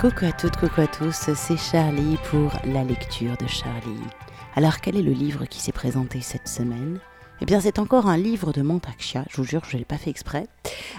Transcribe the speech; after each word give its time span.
Coucou 0.00 0.26
à 0.26 0.32
toutes, 0.32 0.56
coucou 0.56 0.82
à 0.82 0.86
tous, 0.86 1.28
c'est 1.34 1.56
Charlie 1.56 2.18
pour 2.30 2.52
la 2.64 2.84
lecture 2.84 3.36
de 3.36 3.48
Charlie. 3.48 3.98
Alors 4.54 4.80
quel 4.80 4.94
est 4.94 5.02
le 5.02 5.10
livre 5.10 5.44
qui 5.46 5.60
s'est 5.60 5.72
présenté 5.72 6.20
cette 6.20 6.46
semaine? 6.46 7.00
Eh 7.40 7.44
bien 7.44 7.60
c'est 7.60 7.80
encore 7.80 8.06
un 8.06 8.16
livre 8.16 8.52
de 8.52 8.62
Montaxia, 8.62 9.24
je 9.28 9.38
vous 9.38 9.44
jure 9.44 9.64
je 9.68 9.74
ne 9.74 9.80
l'ai 9.80 9.84
pas 9.84 9.98
fait 9.98 10.10
exprès. 10.10 10.46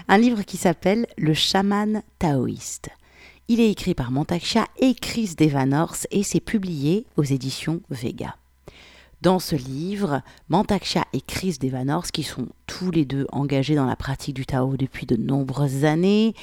Un 0.08 0.18
livre 0.18 0.42
qui 0.42 0.58
s'appelle 0.58 1.06
Le 1.16 1.32
chaman 1.32 2.02
taoïste. 2.18 2.90
Il 3.48 3.58
est 3.60 3.70
écrit 3.70 3.94
par 3.94 4.10
Montaxia 4.10 4.66
et 4.78 4.94
Chris 4.94 5.34
Devanors 5.34 5.96
et 6.10 6.22
c'est 6.22 6.40
publié 6.40 7.06
aux 7.16 7.24
éditions 7.24 7.80
Vega. 7.88 8.36
Dans 9.22 9.38
ce 9.38 9.54
livre, 9.54 10.22
Mantaksha 10.48 11.04
et 11.12 11.20
Chris 11.20 11.58
Devanors, 11.60 12.06
qui 12.06 12.22
sont 12.22 12.48
tous 12.66 12.90
les 12.90 13.04
deux 13.04 13.26
engagés 13.32 13.74
dans 13.74 13.84
la 13.84 13.96
pratique 13.96 14.34
du 14.34 14.46
Tao 14.46 14.78
depuis 14.78 15.04
de 15.04 15.16
nombreuses 15.16 15.84
années, 15.84 16.34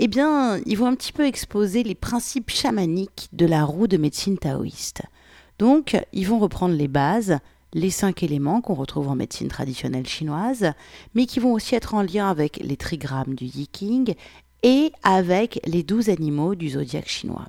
eh 0.00 0.08
bien, 0.08 0.60
ils 0.64 0.76
vont 0.78 0.86
un 0.86 0.94
petit 0.94 1.12
peu 1.12 1.26
exposer 1.26 1.82
les 1.82 1.94
principes 1.94 2.50
chamaniques 2.50 3.28
de 3.32 3.46
la 3.46 3.64
roue 3.64 3.86
de 3.86 3.96
médecine 3.96 4.38
taoïste. 4.38 5.02
Donc, 5.58 5.96
ils 6.12 6.26
vont 6.26 6.38
reprendre 6.38 6.74
les 6.74 6.88
bases, 6.88 7.38
les 7.74 7.90
cinq 7.90 8.22
éléments 8.22 8.60
qu'on 8.60 8.74
retrouve 8.74 9.08
en 9.08 9.16
médecine 9.16 9.48
traditionnelle 9.48 10.06
chinoise, 10.06 10.72
mais 11.14 11.26
qui 11.26 11.40
vont 11.40 11.52
aussi 11.52 11.74
être 11.74 11.94
en 11.94 12.02
lien 12.02 12.30
avec 12.30 12.58
les 12.62 12.76
trigrammes 12.76 13.34
du 13.34 13.46
Yi 13.46 13.68
et 14.62 14.92
avec 15.02 15.60
les 15.66 15.82
douze 15.82 16.08
animaux 16.08 16.54
du 16.54 16.70
zodiaque 16.70 17.08
chinois. 17.08 17.46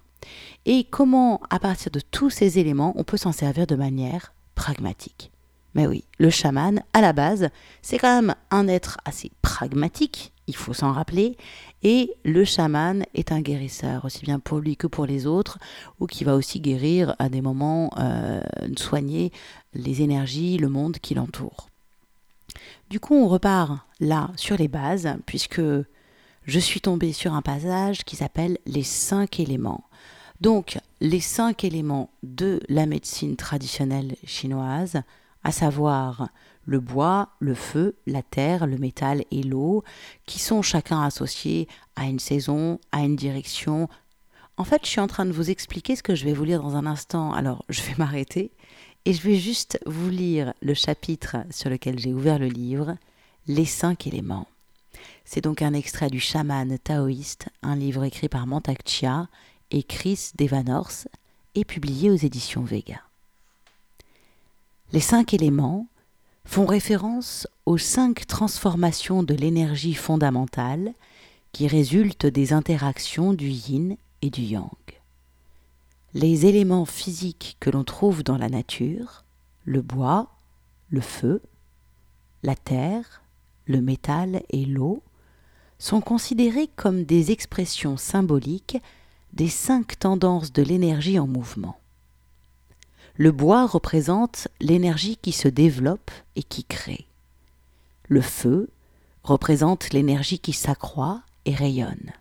Et 0.65 0.83
comment, 0.83 1.41
à 1.49 1.59
partir 1.59 1.91
de 1.91 1.99
tous 1.99 2.29
ces 2.29 2.59
éléments, 2.59 2.93
on 2.97 3.03
peut 3.03 3.17
s'en 3.17 3.31
servir 3.31 3.67
de 3.67 3.75
manière 3.75 4.33
pragmatique. 4.55 5.31
Mais 5.75 5.87
oui, 5.87 6.03
le 6.17 6.29
chaman, 6.29 6.81
à 6.93 7.01
la 7.01 7.13
base, 7.13 7.49
c'est 7.81 7.99
quand 7.99 8.21
même 8.21 8.35
un 8.51 8.67
être 8.67 8.97
assez 9.05 9.31
pragmatique, 9.41 10.33
il 10.49 10.55
faut 10.55 10.73
s'en 10.73 10.91
rappeler, 10.91 11.37
et 11.83 12.11
le 12.25 12.43
chaman 12.43 13.05
est 13.13 13.31
un 13.31 13.39
guérisseur, 13.39 14.03
aussi 14.03 14.21
bien 14.21 14.39
pour 14.39 14.59
lui 14.59 14.75
que 14.75 14.87
pour 14.87 15.05
les 15.05 15.27
autres, 15.27 15.59
ou 15.99 16.07
qui 16.07 16.23
va 16.23 16.35
aussi 16.35 16.59
guérir 16.59 17.15
à 17.19 17.29
des 17.29 17.41
moments, 17.41 17.91
euh, 17.99 18.41
soigner 18.75 19.31
les 19.73 20.01
énergies, 20.01 20.57
le 20.57 20.67
monde 20.67 20.97
qui 20.97 21.13
l'entoure. 21.13 21.69
Du 22.89 22.99
coup, 22.99 23.13
on 23.13 23.27
repart 23.27 23.77
là 23.99 24.31
sur 24.35 24.57
les 24.57 24.67
bases, 24.67 25.15
puisque 25.27 25.61
je 25.61 26.59
suis 26.59 26.81
tombée 26.81 27.13
sur 27.13 27.33
un 27.35 27.43
passage 27.43 28.03
qui 28.03 28.15
s'appelle 28.15 28.57
les 28.65 28.83
cinq 28.83 29.39
éléments. 29.39 29.83
Donc, 30.41 30.79
les 30.99 31.19
cinq 31.19 31.63
éléments 31.63 32.09
de 32.23 32.59
la 32.69 32.87
médecine 32.87 33.35
traditionnelle 33.35 34.15
chinoise, 34.25 35.01
à 35.43 35.51
savoir 35.51 36.29
le 36.69 36.79
bois, 36.79 37.29
le 37.39 37.55
feu, 37.55 37.95
la 38.05 38.21
terre, 38.21 38.67
le 38.67 38.77
métal 38.77 39.25
et 39.31 39.41
l'eau, 39.41 39.83
qui 40.27 40.37
sont 40.37 40.61
chacun 40.61 41.01
associés 41.01 41.67
à 41.95 42.05
une 42.05 42.19
saison, 42.19 42.79
à 42.91 42.99
une 42.99 43.15
direction. 43.15 43.89
En 44.55 44.63
fait, 44.63 44.81
je 44.83 44.89
suis 44.89 45.01
en 45.01 45.07
train 45.07 45.25
de 45.25 45.31
vous 45.31 45.49
expliquer 45.49 45.95
ce 45.95 46.03
que 46.03 46.13
je 46.13 46.25
vais 46.25 46.33
vous 46.33 46.43
lire 46.43 46.61
dans 46.61 46.75
un 46.75 46.85
instant, 46.85 47.33
alors 47.33 47.65
je 47.69 47.81
vais 47.81 47.95
m'arrêter 47.97 48.51
et 49.05 49.13
je 49.13 49.21
vais 49.23 49.37
juste 49.37 49.79
vous 49.87 50.11
lire 50.11 50.53
le 50.61 50.75
chapitre 50.75 51.37
sur 51.49 51.71
lequel 51.71 51.97
j'ai 51.97 52.13
ouvert 52.13 52.37
le 52.37 52.49
livre, 52.49 52.95
Les 53.47 53.65
cinq 53.65 54.05
éléments. 54.05 54.47
C'est 55.25 55.41
donc 55.41 55.63
un 55.63 55.73
extrait 55.73 56.11
du 56.11 56.19
chaman 56.19 56.77
taoïste, 56.77 57.47
un 57.63 57.75
livre 57.75 58.03
écrit 58.03 58.29
par 58.29 58.45
Mantak 58.45 58.87
Chia 58.87 59.27
et 59.71 59.81
Chris 59.81 60.33
Devanors 60.37 61.07
et 61.55 61.65
publié 61.65 62.11
aux 62.11 62.15
éditions 62.15 62.63
Vega. 62.63 63.01
Les 64.93 64.99
cinq 64.99 65.33
éléments 65.33 65.87
font 66.45 66.65
référence 66.65 67.47
aux 67.65 67.77
cinq 67.77 68.25
transformations 68.27 69.23
de 69.23 69.33
l'énergie 69.33 69.93
fondamentale 69.93 70.93
qui 71.51 71.67
résultent 71.67 72.25
des 72.25 72.53
interactions 72.53 73.33
du 73.33 73.49
yin 73.49 73.97
et 74.21 74.29
du 74.29 74.41
yang. 74.41 74.69
Les 76.13 76.45
éléments 76.45 76.85
physiques 76.85 77.57
que 77.59 77.69
l'on 77.69 77.83
trouve 77.83 78.23
dans 78.23 78.37
la 78.37 78.49
nature, 78.49 79.23
le 79.65 79.81
bois, 79.81 80.31
le 80.89 81.01
feu, 81.01 81.41
la 82.43 82.55
terre, 82.55 83.21
le 83.65 83.81
métal 83.81 84.41
et 84.49 84.65
l'eau, 84.65 85.03
sont 85.77 86.01
considérés 86.01 86.69
comme 86.75 87.03
des 87.03 87.31
expressions 87.31 87.95
symboliques 87.95 88.77
des 89.33 89.47
cinq 89.47 89.99
tendances 89.99 90.51
de 90.51 90.63
l'énergie 90.63 91.19
en 91.19 91.27
mouvement. 91.27 91.79
Le 93.19 93.33
bois 93.33 93.67
représente 93.67 94.47
l'énergie 94.61 95.17
qui 95.17 95.33
se 95.33 95.49
développe 95.49 96.09
et 96.37 96.41
qui 96.41 96.63
crée. 96.63 97.05
Le 98.07 98.21
feu 98.21 98.69
représente 99.23 99.91
l'énergie 99.91 100.39
qui 100.39 100.53
s'accroît 100.53 101.21
et 101.43 101.53
rayonne. 101.53 102.13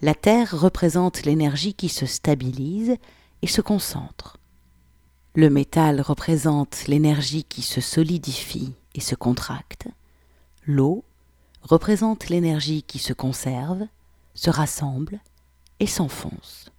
La 0.00 0.14
terre 0.14 0.56
représente 0.56 1.24
l'énergie 1.24 1.74
qui 1.74 1.88
se 1.88 2.06
stabilise 2.06 2.96
et 3.42 3.48
se 3.48 3.60
concentre. 3.60 4.36
Le 5.34 5.50
métal 5.50 6.00
représente 6.00 6.86
l'énergie 6.86 7.42
qui 7.42 7.62
se 7.62 7.80
solidifie 7.80 8.74
et 8.94 9.00
se 9.00 9.16
contracte. 9.16 9.88
L'eau 10.64 11.02
représente 11.62 12.28
l'énergie 12.28 12.84
qui 12.84 13.00
se 13.00 13.12
conserve, 13.12 13.84
se 14.36 14.50
rassemble 14.50 15.18
et 15.80 15.88
s'enfonce 15.88 16.70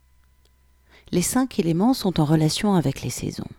les 1.11 1.21
cinq 1.21 1.59
éléments 1.59 1.93
sont 1.93 2.19
en 2.19 2.25
relation 2.25 2.75
avec 2.75 3.01
les 3.01 3.09
saisons. 3.09 3.49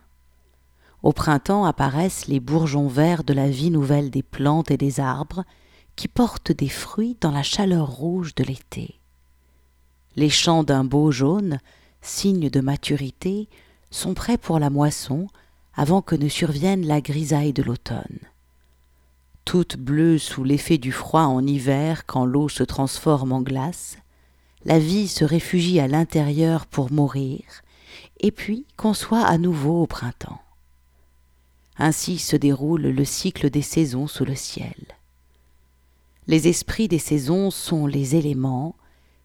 Au 1.03 1.11
printemps 1.11 1.65
apparaissent 1.65 2.27
les 2.27 2.39
bourgeons 2.39 2.87
verts 2.87 3.23
de 3.23 3.33
la 3.33 3.49
vie 3.49 3.71
nouvelle 3.71 4.09
des 4.09 4.23
plantes 4.23 4.71
et 4.71 4.77
des 4.77 4.99
arbres 4.99 5.43
qui 5.95 6.07
portent 6.07 6.51
des 6.51 6.69
fruits 6.69 7.17
dans 7.19 7.31
la 7.31 7.43
chaleur 7.43 7.89
rouge 7.89 8.35
de 8.35 8.43
l'été. 8.43 8.99
Les 10.15 10.29
champs 10.29 10.63
d'un 10.63 10.83
beau 10.83 11.11
jaune, 11.11 11.59
signe 12.01 12.49
de 12.49 12.61
maturité, 12.61 13.49
sont 13.89 14.13
prêts 14.13 14.37
pour 14.37 14.59
la 14.59 14.69
moisson 14.69 15.27
avant 15.73 16.01
que 16.01 16.15
ne 16.15 16.27
survienne 16.27 16.85
la 16.85 17.01
grisaille 17.01 17.53
de 17.53 17.63
l'automne. 17.63 18.19
Toutes 19.45 19.77
bleues 19.77 20.17
sous 20.17 20.43
l'effet 20.43 20.77
du 20.77 20.91
froid 20.91 21.23
en 21.23 21.45
hiver 21.45 22.05
quand 22.05 22.25
l'eau 22.25 22.47
se 22.47 22.63
transforme 22.63 23.31
en 23.31 23.41
glace, 23.41 23.97
la 24.65 24.79
vie 24.79 25.07
se 25.07 25.25
réfugie 25.25 25.79
à 25.79 25.87
l'intérieur 25.87 26.65
pour 26.65 26.91
mourir, 26.91 27.41
et 28.19 28.31
puis 28.31 28.65
conçoit 28.77 29.25
à 29.25 29.37
nouveau 29.37 29.83
au 29.83 29.87
printemps. 29.87 30.41
Ainsi 31.77 32.19
se 32.19 32.35
déroule 32.35 32.83
le 32.83 33.05
cycle 33.05 33.49
des 33.49 33.63
saisons 33.63 34.07
sous 34.07 34.25
le 34.25 34.35
ciel. 34.35 34.75
Les 36.27 36.47
esprits 36.47 36.87
des 36.87 36.99
saisons 36.99 37.49
sont 37.49 37.87
les 37.87 38.15
éléments 38.15 38.75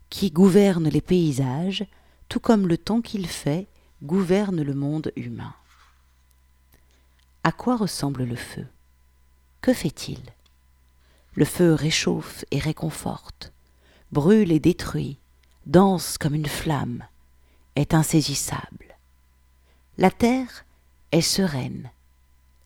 qui 0.09 0.31
gouvernent 0.31 0.89
les 0.89 1.03
paysages, 1.03 1.85
tout 2.29 2.41
comme 2.41 2.67
le 2.67 2.79
temps 2.79 3.03
qu'il 3.03 3.27
fait 3.27 3.67
gouverne 4.03 4.63
le 4.63 4.75
monde 4.75 5.13
humain. 5.17 5.55
À 7.45 7.53
quoi 7.53 7.77
ressemble 7.77 8.25
le 8.25 8.37
feu? 8.37 8.67
Que 9.61 9.75
fait-il? 9.75 10.21
Le 11.35 11.45
feu 11.45 11.75
réchauffe 11.75 12.45
et 12.51 12.59
réconforte, 12.59 13.53
brûle 14.11 14.51
et 14.51 14.61
détruit, 14.61 15.19
dense 15.67 16.17
comme 16.19 16.35
une 16.35 16.47
flamme, 16.47 17.05
est 17.75 17.93
insaisissable. 17.95 18.97
La 19.99 20.11
terre 20.11 20.65
est 21.13 21.21
sereine, 21.21 21.91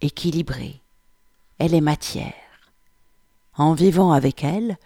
équilibrée, 0.01 0.81
elle 1.59 1.75
est 1.75 1.81
matière. 1.81 2.35
En 3.57 3.75
vivant 3.75 4.13
avec 4.13 4.45
elle, 4.45 4.79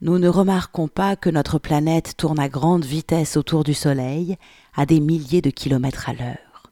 nous 0.00 0.18
ne 0.18 0.28
remarquons 0.28 0.88
pas 0.88 1.16
que 1.16 1.30
notre 1.30 1.58
planète 1.58 2.16
tourne 2.16 2.40
à 2.40 2.48
grande 2.48 2.84
vitesse 2.84 3.36
autour 3.36 3.64
du 3.64 3.74
Soleil, 3.74 4.36
à 4.74 4.84
des 4.84 5.00
milliers 5.00 5.42
de 5.42 5.50
kilomètres 5.50 6.08
à 6.08 6.12
l'heure. 6.12 6.70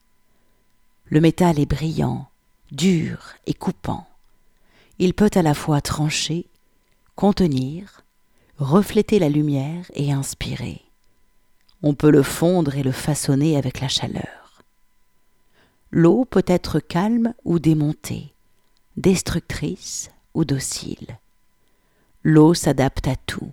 Le 1.06 1.20
métal 1.20 1.58
est 1.58 1.66
brillant, 1.66 2.28
dur 2.72 3.34
et 3.46 3.54
coupant. 3.54 4.06
Il 4.98 5.14
peut 5.14 5.30
à 5.34 5.42
la 5.42 5.54
fois 5.54 5.80
trancher, 5.80 6.46
contenir, 7.14 8.02
refléter 8.60 9.18
la 9.18 9.30
lumière 9.30 9.90
et 9.94 10.12
inspirer. 10.12 10.82
On 11.82 11.94
peut 11.94 12.10
le 12.10 12.22
fondre 12.22 12.76
et 12.76 12.82
le 12.82 12.92
façonner 12.92 13.56
avec 13.56 13.80
la 13.80 13.88
chaleur. 13.88 14.62
L'eau 15.90 16.26
peut 16.26 16.44
être 16.46 16.78
calme 16.78 17.32
ou 17.44 17.58
démontée, 17.58 18.34
destructrice 18.98 20.10
ou 20.34 20.44
docile. 20.44 21.18
L'eau 22.22 22.52
s'adapte 22.52 23.08
à 23.08 23.16
tout. 23.16 23.50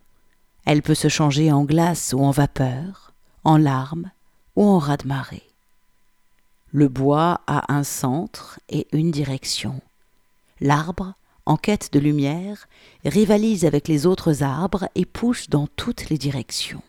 Elle 0.65 0.81
peut 0.81 0.94
se 0.94 1.07
changer 1.07 1.54
en 1.54 1.63
glace 1.63 2.13
ou 2.13 2.21
en 2.21 2.31
vapeur, 2.31 3.13
en 3.45 3.56
larmes 3.56 4.12
ou 4.57 4.65
en 4.65 4.77
raz-de-marée. 4.77 5.48
Le 6.74 6.89
bois 6.89 7.39
a 7.48 7.74
un 7.74 7.86
centre 7.86 8.59
et 8.68 8.88
une 8.92 9.12
direction. 9.12 9.80
L'arbre 10.59 11.13
en 11.48 11.58
quête 11.58 11.94
de 11.94 12.00
lumière, 12.00 12.68
rivalisent 13.06 13.66
avec 13.66 13.88
les 13.88 14.06
autres 14.06 14.44
arbres 14.44 14.90
et 14.96 15.06
poussent 15.06 15.50
dans 15.50 15.68
toutes 15.76 16.10
les 16.10 16.18
directions. 16.18 16.84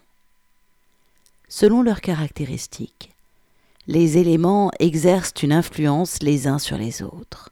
Selon 1.49 1.83
leurs 1.83 2.01
caractéristiques, 2.01 3.15
les 3.87 4.19
éléments 4.19 4.71
exercent 4.81 5.43
une 5.43 5.53
influence 5.53 6.23
les 6.23 6.47
uns 6.47 6.59
sur 6.59 6.77
les 6.77 7.03
autres. 7.03 7.51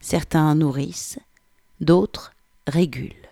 Certains 0.00 0.54
nourrissent, 0.54 1.18
d'autres 1.80 2.32
régulent. 2.66 3.28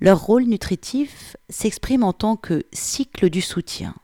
Leur 0.00 0.20
rôle 0.20 0.44
nutritif 0.44 1.36
s'exprime 1.48 2.04
en 2.04 2.12
tant 2.12 2.36
que 2.36 2.64
cycle 2.72 3.30
du 3.30 3.40
soutien 3.40 3.94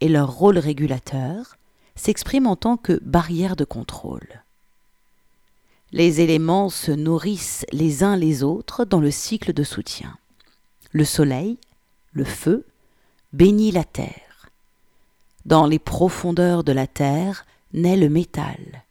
et 0.00 0.08
leur 0.08 0.32
rôle 0.32 0.58
régulateur 0.58 1.56
s'exprime 1.94 2.46
en 2.46 2.56
tant 2.56 2.76
que 2.76 2.98
barrière 3.04 3.54
de 3.54 3.64
contrôle. 3.64 4.42
Les 5.94 6.22
éléments 6.22 6.70
se 6.70 6.90
nourrissent 6.90 7.66
les 7.70 8.02
uns 8.02 8.16
les 8.16 8.42
autres 8.42 8.86
dans 8.86 9.00
le 9.00 9.10
cycle 9.10 9.52
de 9.52 9.62
soutien. 9.62 10.16
Le 10.90 11.04
soleil, 11.04 11.58
le 12.12 12.24
feu, 12.24 12.64
bénit 13.34 13.72
la 13.72 13.84
terre. 13.84 14.48
Dans 15.44 15.66
les 15.66 15.78
profondeurs 15.78 16.64
de 16.64 16.72
la 16.72 16.86
terre 16.86 17.44
naît 17.74 17.98
le 17.98 18.08
métal. 18.08 18.84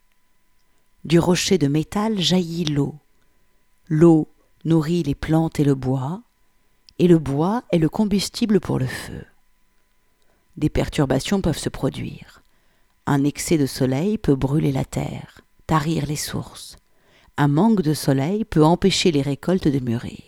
Du 1.04 1.18
rocher 1.18 1.58
de 1.58 1.68
métal 1.68 2.20
jaillit 2.20 2.66
l'eau. 2.66 2.94
L'eau 3.88 4.28
nourrit 4.64 5.02
les 5.02 5.16
plantes 5.16 5.60
et 5.60 5.64
le 5.64 5.74
bois, 5.74 6.22
et 7.00 7.08
le 7.08 7.18
bois 7.18 7.64
est 7.72 7.80
le 7.80 7.90
combustible 7.90 8.60
pour 8.60 8.78
le 8.78 8.86
feu. 8.86 9.26
Des 10.56 10.70
perturbations 10.70 11.42
peuvent 11.42 11.58
se 11.58 11.70
produire. 11.70 12.44
Un 13.08 13.24
excès 13.24 13.58
de 13.58 13.66
soleil 13.66 14.20
peut 14.20 14.36
brûler 14.36 14.72
la 14.72 14.86
terre, 14.86 15.42
tarir 15.66 16.06
les 16.06 16.16
sources. 16.16 16.78
Un 17.38 17.48
manque 17.48 17.82
de 17.82 17.94
soleil 17.94 18.46
peut 18.46 18.64
empêcher 18.64 19.12
les 19.12 19.22
récoltes 19.22 19.68
de 19.68 19.80
mûrir. 19.80 20.24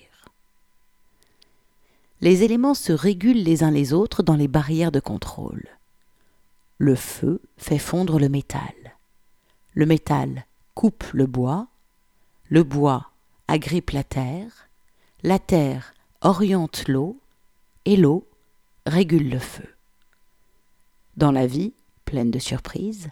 Les 2.21 2.43
éléments 2.43 2.73
se 2.73 2.93
régulent 2.93 3.43
les 3.43 3.63
uns 3.63 3.71
les 3.71 3.93
autres 3.93 4.23
dans 4.23 4.35
les 4.35 4.47
barrières 4.47 4.91
de 4.91 4.99
contrôle. 4.99 5.67
Le 6.77 6.95
feu 6.95 7.41
fait 7.57 7.77
fondre 7.77 8.19
le 8.19 8.29
métal. 8.29 8.73
Le 9.73 9.85
métal 9.85 10.45
coupe 10.73 11.03
le 11.13 11.27
bois. 11.27 11.67
Le 12.49 12.63
bois 12.63 13.11
agrippe 13.47 13.91
la 13.91 14.03
terre. 14.03 14.69
La 15.21 15.39
terre 15.39 15.93
oriente 16.21 16.87
l'eau. 16.87 17.17
Et 17.85 17.97
l'eau 17.97 18.25
régule 18.85 19.29
le 19.29 19.39
feu. 19.39 19.67
Dans 21.17 21.31
la 21.31 21.45
vie, 21.45 21.73
pleine 22.05 22.31
de 22.31 22.39
surprises, 22.39 23.09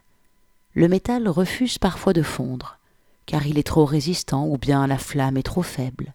le 0.74 0.88
métal 0.88 1.28
refuse 1.28 1.78
parfois 1.78 2.14
de 2.14 2.22
fondre, 2.22 2.78
car 3.32 3.48
il 3.48 3.58
est 3.58 3.64
trop 3.64 3.86
résistant 3.86 4.46
ou 4.46 4.58
bien 4.58 4.86
la 4.88 4.98
flamme 4.98 5.38
est 5.38 5.44
trop 5.44 5.64
faible. 5.64 6.14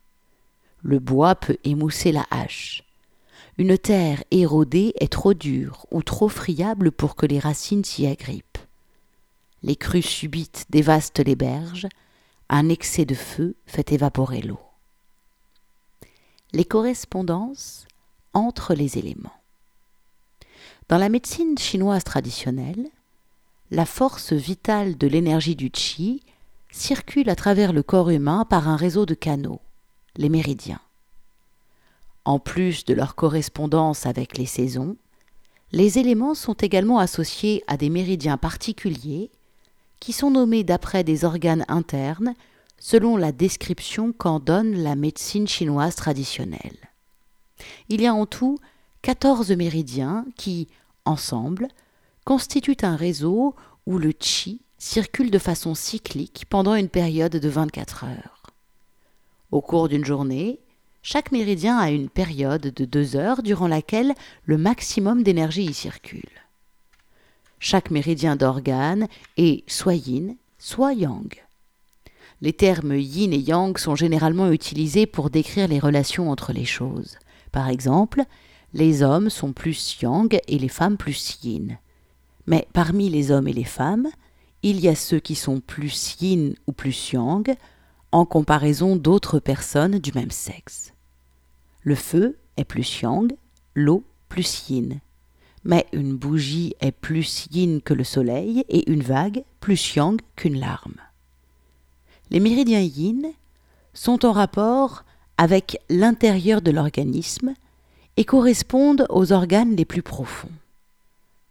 Le 0.82 0.98
bois 0.98 1.34
peut 1.34 1.56
émousser 1.64 2.12
la 2.12 2.26
hache. 2.30 2.84
Une 3.56 3.78
terre 3.78 4.22
érodée 4.30 4.92
est 5.00 5.10
trop 5.10 5.32
dure 5.32 5.86
ou 5.90 6.02
trop 6.02 6.28
friable 6.28 6.92
pour 6.92 7.16
que 7.16 7.24
les 7.24 7.38
racines 7.38 7.84
s'y 7.84 8.06
agrippent. 8.06 8.58
Les 9.62 9.76
crues 9.76 10.02
subites 10.02 10.66
dévastent 10.68 11.24
les 11.24 11.36
berges, 11.36 11.86
un 12.50 12.68
excès 12.68 13.06
de 13.06 13.14
feu 13.14 13.56
fait 13.64 13.92
évaporer 13.92 14.42
l'eau. 14.42 14.60
Les 16.52 16.66
correspondances 16.66 17.86
entre 18.34 18.74
les 18.74 18.98
éléments. 18.98 19.40
Dans 20.90 20.98
la 20.98 21.08
médecine 21.08 21.56
chinoise 21.56 22.04
traditionnelle, 22.04 22.90
la 23.70 23.86
force 23.86 24.34
vitale 24.34 24.98
de 24.98 25.06
l'énergie 25.06 25.56
du 25.56 25.70
qi 25.70 26.20
circule 26.76 27.30
à 27.30 27.34
travers 27.34 27.72
le 27.72 27.82
corps 27.82 28.10
humain 28.10 28.44
par 28.48 28.68
un 28.68 28.76
réseau 28.76 29.06
de 29.06 29.14
canaux, 29.14 29.60
les 30.16 30.28
méridiens. 30.28 30.80
En 32.24 32.38
plus 32.38 32.84
de 32.84 32.94
leur 32.94 33.14
correspondance 33.14 34.06
avec 34.06 34.36
les 34.36 34.46
saisons, 34.46 34.96
les 35.72 35.98
éléments 35.98 36.34
sont 36.34 36.54
également 36.54 36.98
associés 36.98 37.64
à 37.66 37.76
des 37.76 37.90
méridiens 37.90 38.36
particuliers 38.36 39.30
qui 40.00 40.12
sont 40.12 40.30
nommés 40.30 40.64
d'après 40.64 41.02
des 41.02 41.24
organes 41.24 41.64
internes 41.68 42.34
selon 42.78 43.16
la 43.16 43.32
description 43.32 44.12
qu'en 44.12 44.38
donne 44.38 44.74
la 44.74 44.96
médecine 44.96 45.48
chinoise 45.48 45.96
traditionnelle. 45.96 46.76
Il 47.88 48.02
y 48.02 48.06
a 48.06 48.14
en 48.14 48.26
tout 48.26 48.58
14 49.02 49.50
méridiens 49.52 50.26
qui, 50.36 50.68
ensemble, 51.04 51.68
constituent 52.24 52.76
un 52.82 52.96
réseau 52.96 53.54
où 53.86 53.98
le 53.98 54.12
qi 54.12 54.60
circule 54.78 55.30
de 55.30 55.38
façon 55.38 55.74
cyclique 55.74 56.44
pendant 56.48 56.74
une 56.74 56.88
période 56.88 57.36
de 57.36 57.48
24 57.48 58.04
heures. 58.04 58.42
Au 59.50 59.60
cours 59.60 59.88
d'une 59.88 60.04
journée, 60.04 60.60
chaque 61.02 61.32
méridien 61.32 61.78
a 61.78 61.90
une 61.90 62.08
période 62.08 62.62
de 62.62 62.84
deux 62.84 63.16
heures 63.16 63.42
durant 63.42 63.68
laquelle 63.68 64.14
le 64.44 64.58
maximum 64.58 65.22
d'énergie 65.22 65.64
y 65.64 65.74
circule. 65.74 66.28
Chaque 67.58 67.90
méridien 67.90 68.36
d'organe 68.36 69.08
est 69.36 69.68
soit 69.70 69.94
yin, 69.94 70.36
soit 70.58 70.94
yang. 70.94 71.32
Les 72.42 72.52
termes 72.52 72.96
yin 72.96 73.32
et 73.32 73.38
yang 73.38 73.78
sont 73.78 73.94
généralement 73.94 74.50
utilisés 74.50 75.06
pour 75.06 75.30
décrire 75.30 75.68
les 75.68 75.78
relations 75.78 76.30
entre 76.30 76.52
les 76.52 76.66
choses. 76.66 77.16
Par 77.50 77.68
exemple, 77.68 78.22
les 78.74 79.02
hommes 79.02 79.30
sont 79.30 79.52
plus 79.52 79.98
yang 80.02 80.38
et 80.48 80.58
les 80.58 80.68
femmes 80.68 80.98
plus 80.98 81.38
yin. 81.42 81.78
Mais 82.46 82.68
parmi 82.74 83.08
les 83.08 83.30
hommes 83.30 83.48
et 83.48 83.54
les 83.54 83.64
femmes, 83.64 84.08
il 84.62 84.80
y 84.80 84.88
a 84.88 84.94
ceux 84.94 85.20
qui 85.20 85.34
sont 85.34 85.60
plus 85.60 86.16
yin 86.20 86.54
ou 86.66 86.72
plus 86.72 87.12
yang 87.12 87.54
en 88.12 88.24
comparaison 88.24 88.96
d'autres 88.96 89.38
personnes 89.38 89.98
du 89.98 90.12
même 90.12 90.30
sexe. 90.30 90.92
Le 91.82 91.94
feu 91.94 92.38
est 92.56 92.64
plus 92.64 93.00
yang, 93.00 93.32
l'eau 93.74 94.04
plus 94.28 94.68
yin. 94.68 95.00
Mais 95.64 95.86
une 95.92 96.16
bougie 96.16 96.74
est 96.80 96.92
plus 96.92 97.46
yin 97.50 97.80
que 97.82 97.94
le 97.94 98.04
soleil 98.04 98.64
et 98.68 98.90
une 98.90 99.02
vague 99.02 99.44
plus 99.60 99.94
yang 99.94 100.20
qu'une 100.36 100.58
larme. 100.58 100.96
Les 102.30 102.40
méridiens 102.40 102.80
yin 102.80 103.26
sont 103.94 104.24
en 104.24 104.32
rapport 104.32 105.04
avec 105.38 105.78
l'intérieur 105.88 106.62
de 106.62 106.70
l'organisme 106.70 107.54
et 108.16 108.24
correspondent 108.24 109.06
aux 109.10 109.32
organes 109.32 109.76
les 109.76 109.84
plus 109.84 110.02
profonds. 110.02 110.50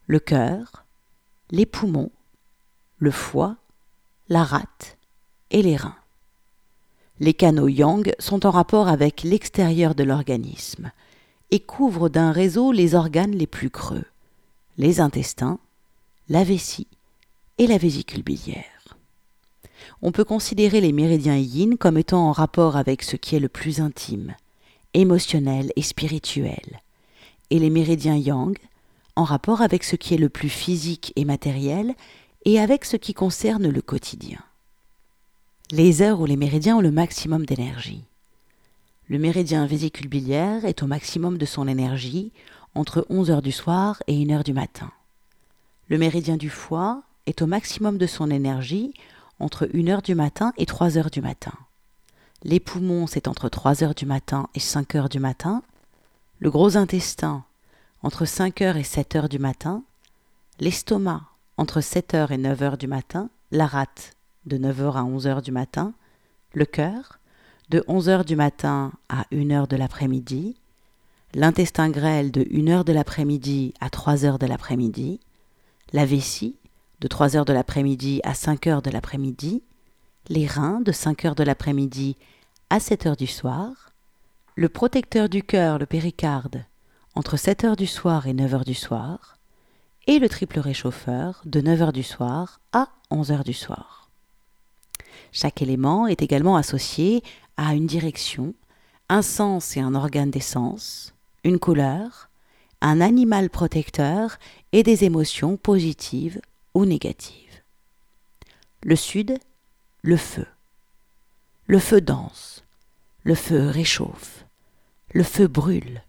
Le 0.07 0.19
cœur, 0.19 0.86
les 1.52 1.66
poumons, 1.66 2.12
le 2.97 3.12
foie, 3.12 3.56
la 4.30 4.44
rate 4.44 4.97
et 5.51 5.62
les 5.62 5.75
reins. 5.75 5.95
Les 7.19 7.33
canaux 7.33 7.68
yang 7.68 8.13
sont 8.19 8.45
en 8.45 8.51
rapport 8.51 8.88
avec 8.88 9.24
l'extérieur 9.24 9.95
de 9.95 10.03
l'organisme 10.03 10.92
et 11.51 11.59
couvrent 11.59 12.09
d'un 12.09 12.31
réseau 12.31 12.71
les 12.71 12.95
organes 12.95 13.36
les 13.36 13.47
plus 13.47 13.69
creux, 13.69 14.06
les 14.77 15.00
intestins, 15.00 15.59
la 16.27 16.44
vessie 16.44 16.88
et 17.57 17.68
la 17.68 17.77
vésicule 17.77 18.24
biliaire. 18.24 18.97
On 20.01 20.12
peut 20.12 20.25
considérer 20.25 20.81
les 20.81 20.92
méridiens 20.92 21.38
yin 21.38 21.77
comme 21.77 21.97
étant 21.97 22.27
en 22.27 22.31
rapport 22.31 22.75
avec 22.75 23.01
ce 23.01 23.15
qui 23.15 23.36
est 23.36 23.39
le 23.39 23.50
plus 23.50 23.80
intime, 23.80 24.36
émotionnel 24.94 25.71
et 25.75 25.81
spirituel, 25.81 26.81
et 27.49 27.59
les 27.59 27.69
méridiens 27.69 28.18
yang 28.18 28.57
en 29.16 29.23
rapport 29.23 29.61
avec 29.61 29.83
ce 29.83 29.95
qui 29.95 30.14
est 30.14 30.18
le 30.18 30.30
plus 30.30 30.49
physique 30.49 31.14
et 31.16 31.23
matériel 31.23 31.95
et 32.45 32.59
avec 32.59 32.85
ce 32.85 32.97
qui 32.97 33.14
concerne 33.14 33.69
le 33.69 33.81
quotidien 33.81 34.44
les 35.71 36.02
heures 36.02 36.19
où 36.19 36.25
les 36.25 36.37
méridiens 36.37 36.78
ont 36.78 36.81
le 36.81 36.92
maximum 36.92 37.45
d'énergie. 37.45 38.04
Le 39.07 39.18
méridien 39.18 39.66
vésicule 39.66 40.07
biliaire 40.07 40.66
est 40.66 40.83
au 40.83 40.87
maximum 40.87 41.37
de 41.37 41.45
son 41.45 41.68
énergie 41.68 42.31
entre 42.75 43.06
11 43.09 43.31
heures 43.31 43.42
du 43.42 43.52
soir 43.52 44.02
et 44.07 44.21
1 44.21 44.30
heure 44.31 44.44
du 44.44 44.54
matin. 44.54 44.92
Le 45.90 45.97
méridien 45.97 46.37
du 46.37 46.49
foie 46.49 47.02
est 47.25 47.42
au 47.42 47.47
maximum 47.47 47.97
de 47.97 48.06
son 48.06 48.30
énergie 48.30 48.94
entre 49.40 49.69
1 49.73 49.87
heure 49.87 50.02
du 50.02 50.14
matin 50.14 50.54
et 50.57 50.66
3 50.66 50.97
heures 50.97 51.11
du 51.11 51.21
matin. 51.21 51.54
Les 52.44 52.59
poumons, 52.59 53.07
c'est 53.07 53.28
entre 53.28 53.49
3 53.49 53.83
heures 53.83 53.95
du 53.95 54.06
matin 54.06 54.49
et 54.54 54.59
5 54.59 54.94
heures 54.95 55.09
du 55.09 55.19
matin. 55.19 55.64
Le 56.40 56.52
gros 56.52 56.78
intestin, 56.78 57.44
entre 58.04 58.25
5 58.25 58.61
heures 58.61 58.78
et 58.78 58.83
7 58.83 59.16
heures 59.16 59.30
du 59.30 59.40
matin. 59.40 59.83
L'estomac, 60.59 61.23
entre 61.57 61.81
7 61.81 62.14
heures 62.14 62.31
et 62.31 62.38
9 62.38 62.62
heures 62.62 62.78
du 62.78 62.88
matin. 62.88 63.30
La 63.52 63.68
rate, 63.68 64.14
de 64.45 64.57
9h 64.57 64.95
à 64.95 65.04
11h 65.04 65.42
du 65.42 65.52
matin, 65.52 65.94
le 66.54 66.66
cœur, 66.66 67.19
de 67.69 67.80
11h 67.88 68.26
du 68.26 68.35
matin 68.35 68.92
à 69.09 69.26
1h 69.31 69.68
de 69.68 69.76
l'après-midi, 69.76 70.56
l'intestin 71.33 71.90
grêle 71.90 72.31
de 72.31 72.44
1h 72.44 72.83
de 72.83 72.94
l'après-midi 72.94 73.74
à 73.80 73.90
3h 73.90 74.40
de 74.40 74.45
l'après-midi, 74.45 75.19
la 75.94 76.06
vessie 76.06 76.56
de 77.02 77.07
3h 77.07 77.45
de 77.45 77.54
l'après-midi 77.54 78.21
à 78.24 78.33
5h 78.33 78.81
de 78.81 78.90
l'après-midi, 78.90 79.64
les 80.30 80.47
reins 80.47 80.81
de 80.81 80.92
5h 80.92 81.35
de 81.35 81.44
l'après-midi 81.44 82.18
à 82.69 82.78
7h 82.78 83.18
du 83.18 83.28
soir, 83.28 83.92
le 84.56 84.69
protecteur 84.69 85.28
du 85.28 85.44
cœur, 85.44 85.78
le 85.78 85.85
péricarde, 85.85 86.64
entre 87.16 87.35
7h 87.35 87.76
du 87.76 87.88
soir 87.88 88.28
et 88.28 88.33
9h 88.33 88.64
du 88.64 88.74
soir, 88.74 89.38
et 90.07 90.19
le 90.19 90.30
triple 90.30 90.59
réchauffeur 90.59 91.42
de 91.45 91.62
9h 91.62 91.92
du 91.92 92.04
soir 92.04 92.59
à 92.71 92.90
11h 93.12 93.44
du 93.44 93.54
soir. 93.54 94.09
Chaque 95.31 95.62
élément 95.62 96.07
est 96.07 96.21
également 96.21 96.56
associé 96.56 97.24
à 97.57 97.74
une 97.74 97.88
direction, 97.88 98.54
un 99.09 99.21
sens 99.21 99.76
et 99.78 99.81
un 99.81 99.95
organe 99.95 100.31
d'essence, 100.31 101.14
une 101.44 101.59
couleur, 101.59 102.30
un 102.81 103.02
animal 103.02 103.50
protecteur 103.50 104.38
et 104.71 104.83
des 104.83 105.04
émotions 105.04 105.57
positives 105.57 106.40
ou 106.74 106.85
négatives. 106.85 107.62
Le 108.83 108.95
sud, 108.95 109.40
le 110.02 110.18
feu. 110.18 110.45
Le 111.68 111.80
feu 111.80 112.00
danse, 112.00 112.64
le 113.24 113.33
feu 113.33 113.68
réchauffe, 113.68 114.45
Le 115.12 115.24
feu 115.24 115.47
brûle, 115.47 116.04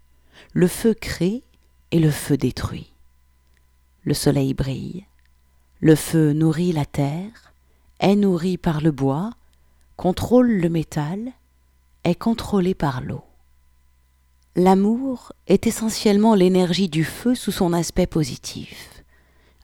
le 0.53 0.67
feu 0.67 0.93
crée 0.93 1.43
et 1.91 1.99
le 1.99 2.11
feu 2.11 2.37
détruit. 2.37 2.93
Le 4.07 4.13
soleil 4.13 4.53
brille, 4.53 5.05
le 5.81 5.93
feu 5.93 6.31
nourrit 6.31 6.71
la 6.71 6.85
terre, 6.85 7.51
est 7.99 8.15
nourri 8.15 8.57
par 8.57 8.79
le 8.79 8.91
bois, 8.91 9.31
contrôle 9.97 10.49
le 10.49 10.69
métal, 10.69 11.33
est 12.05 12.15
contrôlé 12.15 12.73
par 12.73 13.01
l'eau. 13.01 13.25
L'amour 14.55 15.33
est 15.47 15.67
essentiellement 15.67 16.35
l'énergie 16.35 16.87
du 16.87 17.03
feu 17.03 17.35
sous 17.35 17.51
son 17.51 17.73
aspect 17.73 18.07
positif, 18.07 19.03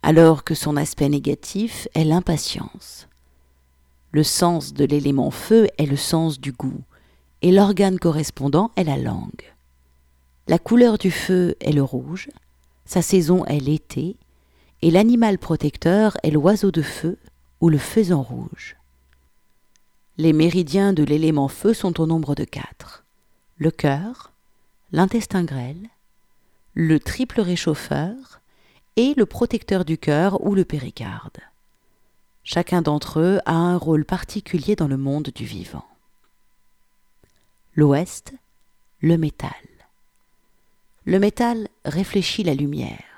alors 0.01 0.43
que 0.43 0.55
son 0.55 0.75
aspect 0.75 1.07
négatif 1.07 1.87
est 1.95 2.03
l'impatience. 2.03 3.07
Le 4.11 4.23
sens 4.23 4.73
de 4.73 4.83
l'élément 4.83 5.31
feu 5.31 5.69
est 5.77 5.85
le 5.85 5.95
sens 5.95 6.37
du 6.41 6.51
goût, 6.51 6.81
et 7.43 7.53
l'organe 7.53 7.97
correspondant 7.97 8.71
est 8.75 8.83
la 8.83 8.97
langue. 8.97 9.53
La 10.49 10.59
couleur 10.59 10.97
du 10.97 11.11
feu 11.11 11.55
est 11.61 11.71
le 11.71 11.81
rouge, 11.81 12.29
sa 12.83 13.01
saison 13.01 13.45
est 13.45 13.61
l'été, 13.61 14.17
et 14.83 14.91
l'animal 14.91 15.37
protecteur 15.37 16.17
est 16.23 16.29
l'oiseau 16.29 16.69
de 16.69 16.81
feu 16.81 17.17
ou 17.61 17.69
le 17.69 17.77
faisan 17.77 18.21
rouge. 18.21 18.75
Les 20.17 20.33
méridiens 20.33 20.91
de 20.91 21.03
l'élément 21.03 21.47
feu 21.47 21.73
sont 21.73 22.01
au 22.01 22.05
nombre 22.05 22.35
de 22.35 22.43
quatre. 22.43 23.05
Le 23.55 23.71
cœur, 23.71 24.33
l'intestin 24.91 25.45
grêle, 25.45 25.87
le 26.73 26.99
triple 26.99 27.39
réchauffeur 27.39 28.41
et 28.97 29.13
le 29.15 29.25
protecteur 29.25 29.85
du 29.85 29.97
cœur 29.97 30.45
ou 30.45 30.53
le 30.53 30.65
péricarde. 30.65 31.37
Chacun 32.43 32.81
d'entre 32.81 33.21
eux 33.21 33.39
a 33.45 33.53
un 33.53 33.77
rôle 33.77 34.03
particulier 34.03 34.75
dans 34.75 34.89
le 34.89 34.97
monde 34.97 35.29
du 35.33 35.45
vivant. 35.45 35.87
L'ouest, 37.73 38.33
le 38.99 39.17
métal. 39.17 39.49
Le 41.05 41.19
métal 41.19 41.69
réfléchit 41.85 42.43
la 42.43 42.53
lumière. 42.53 43.12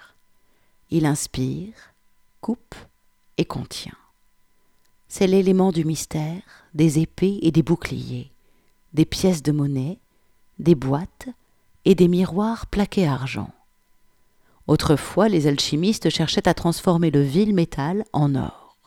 Il 0.92 1.06
inspire, 1.06 1.74
coupe 2.42 2.76
et 3.38 3.46
contient. 3.46 3.98
C'est 5.08 5.28
l'élément 5.28 5.72
du 5.72 5.86
mystère, 5.86 6.42
des 6.74 7.00
épées 7.00 7.40
et 7.42 7.52
des 7.52 7.64
boucliers, 7.64 8.32
des 8.94 9.06
pièces 9.06 9.44
de 9.44 9.52
monnaie, 9.52 10.00
des 10.60 10.76
boîtes 10.76 11.28
et 11.86 11.96
des 11.96 12.08
miroirs 12.08 12.68
plaqués 12.68 13.08
argent. 13.08 13.50
Autrefois, 14.68 15.30
les 15.30 15.48
alchimistes 15.48 16.10
cherchaient 16.10 16.48
à 16.48 16.54
transformer 16.54 17.12
le 17.12 17.22
vil 17.22 17.54
métal 17.54 18.04
en 18.14 18.36
or. 18.36 18.78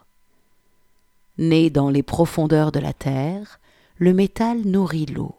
Né 1.38 1.71
dans 1.71 1.88
les 1.88 2.02
profondeurs 2.02 2.73
de 2.73 2.81
la 2.81 2.93
terre, 2.93 3.61
le 3.97 4.12
métal 4.12 4.62
nourrit 4.62 5.07
l'eau. 5.07 5.37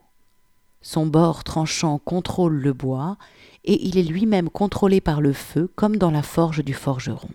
Son 0.81 1.05
bord 1.05 1.43
tranchant 1.43 1.97
contrôle 1.99 2.55
le 2.55 2.71
bois, 2.71 3.17
et 3.65 3.87
il 3.87 3.97
est 3.97 4.03
lui-même 4.03 4.49
contrôlé 4.49 5.01
par 5.01 5.21
le 5.21 5.33
feu 5.33 5.71
comme 5.75 5.97
dans 5.97 6.11
la 6.11 6.23
forge 6.23 6.63
du 6.63 6.73
forgeron. 6.73 7.29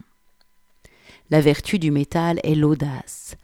La 1.31 1.41
vertu 1.41 1.79
du 1.79 1.91
métal 1.91 2.41
est 2.45 2.55
l'audace, 2.55 3.37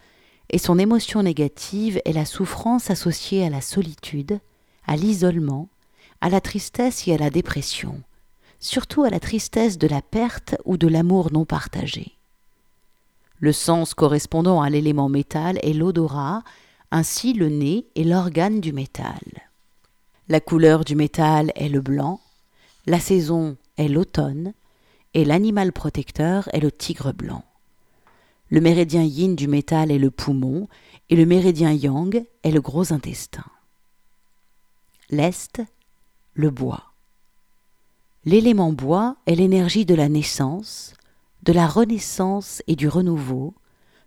et 0.51 0.59
son 0.59 0.79
émotion 0.79 1.23
négative 1.23 2.01
est 2.05 2.13
la 2.13 2.25
souffrance 2.25 2.91
associée 2.91 3.45
à 3.45 3.51
la 3.51 3.61
solitude, 3.61 4.41
à 4.87 4.97
l'isolement, 4.97 5.69
à 6.21 6.29
la 6.29 6.41
tristesse 6.41 7.07
et 7.09 7.15
à 7.15 7.19
la 7.19 7.31
dépression, 7.31 8.03
surtout 8.59 9.05
à 9.05 9.11
la 9.11 9.21
tristesse 9.21 9.79
de 9.79 9.87
la 9.87 10.03
perte 10.03 10.57
ou 10.65 10.77
de 10.77 10.89
l'amour 10.89 11.33
non 11.33 11.45
partagé. 11.45 12.17
Le 13.39 13.53
sens 13.53 13.95
correspondant 13.95 14.61
à 14.61 14.69
l'élément 14.69 15.09
métal 15.09 15.59
est 15.63 15.73
l'odorat, 15.73 16.43
ainsi 16.91 17.33
le 17.33 17.49
nez 17.49 17.87
est 17.97 18.05
l'organe 18.05 18.61
du 18.61 18.73
métal. 18.73 19.21
La 20.29 20.41
couleur 20.41 20.85
du 20.85 20.95
métal 20.95 21.51
est 21.55 21.71
le 21.71 21.81
blanc, 21.81 22.21
la 22.91 22.99
saison 22.99 23.57
est 23.77 23.87
l'automne, 23.87 24.53
et 25.15 25.25
l'animal 25.25 25.73
protecteur 25.73 26.49
est 26.53 26.59
le 26.59 26.73
tigre 26.73 27.13
blanc. 27.13 27.45
Le 28.49 28.61
méridien 28.61 29.05
yin 29.05 29.37
du 29.37 29.47
métal 29.47 29.93
est 29.93 29.99
le 29.99 30.11
poumon, 30.11 30.67
et 31.09 31.15
le 31.15 31.25
méridien 31.25 31.71
yang 31.71 32.25
est 32.43 32.51
le 32.51 32.61
gros 32.61 32.93
intestin. 32.93 33.45
L'est 35.09 35.63
le 36.35 36.51
bois. 36.51 36.93
L'élément 38.25 38.73
bois 38.73 39.15
est 39.27 39.37
l'énergie 39.37 39.87
de 39.87 39.95
la 39.95 40.09
naissance, 40.09 40.95
de 41.45 41.53
la 41.53 41.69
renaissance 41.69 42.61
et 42.67 42.75
du 42.75 42.89
renouveau, 42.89 43.55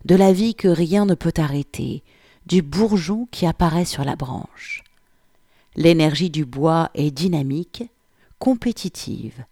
de 0.03 0.15
la 0.15 0.33
vie 0.33 0.55
que 0.55 0.67
rien 0.67 1.05
ne 1.05 1.15
peut 1.15 1.33
arrêter, 1.37 2.03
du 2.47 2.61
bourgeon 2.61 3.29
qui 3.31 3.45
apparaît 3.45 3.85
sur 3.85 4.03
la 4.03 4.17
branche. 4.17 4.83
L'énergie 5.77 6.29
du 6.29 6.43
bois 6.43 6.91
est 6.95 7.11
dynamique, 7.11 7.85
compétitive, 8.43 9.45